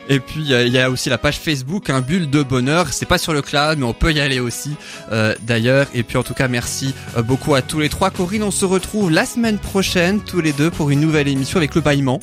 [0.08, 2.92] Et puis il y a aussi la page Facebook, un bulle de bonheur.
[2.92, 4.72] C'est pas sur le cloud, mais on peut y aller aussi
[5.12, 5.86] euh, d'ailleurs.
[5.94, 8.10] Et puis en tout cas, merci euh, beaucoup à tous les trois.
[8.10, 11.74] Corinne, on se retrouve la semaine prochaine tous les deux pour une nouvelle émission avec
[11.74, 12.20] le bâillement.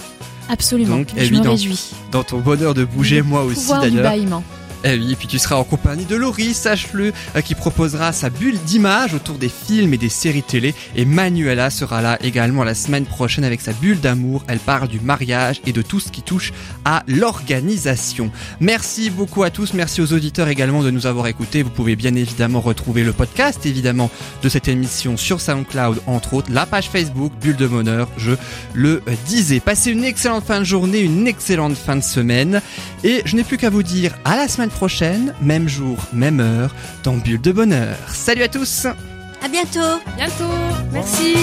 [0.49, 0.97] Absolument.
[0.97, 1.51] Donc, je me évident.
[1.51, 1.91] réjouis.
[2.11, 4.11] Dans ton bonheur de bouger, moi aussi d'ailleurs.
[4.83, 8.57] Eh oui, puis tu seras en compagnie de Laurie, sache-le, euh, qui proposera sa bulle
[8.65, 10.73] d'image autour des films et des séries télé.
[10.95, 14.43] Et Manuela sera là également la semaine prochaine avec sa bulle d'amour.
[14.47, 16.51] Elle parle du mariage et de tout ce qui touche
[16.83, 18.31] à l'organisation.
[18.59, 21.61] Merci beaucoup à tous, merci aux auditeurs également de nous avoir écoutés.
[21.61, 24.09] Vous pouvez bien évidemment retrouver le podcast, évidemment,
[24.41, 28.31] de cette émission sur SoundCloud, entre autres, la page Facebook, Bulle de Bonheur, je
[28.73, 29.59] le euh, disais.
[29.59, 32.61] Passez une excellente fin de journée, une excellente fin de semaine.
[33.03, 36.73] Et je n'ai plus qu'à vous dire à la semaine prochaine, même jour, même heure,
[37.03, 37.97] dans Bulle de Bonheur.
[38.07, 38.85] Salut à tous
[39.43, 40.01] À bientôt.
[40.17, 40.53] Bientôt.
[40.91, 41.35] Merci.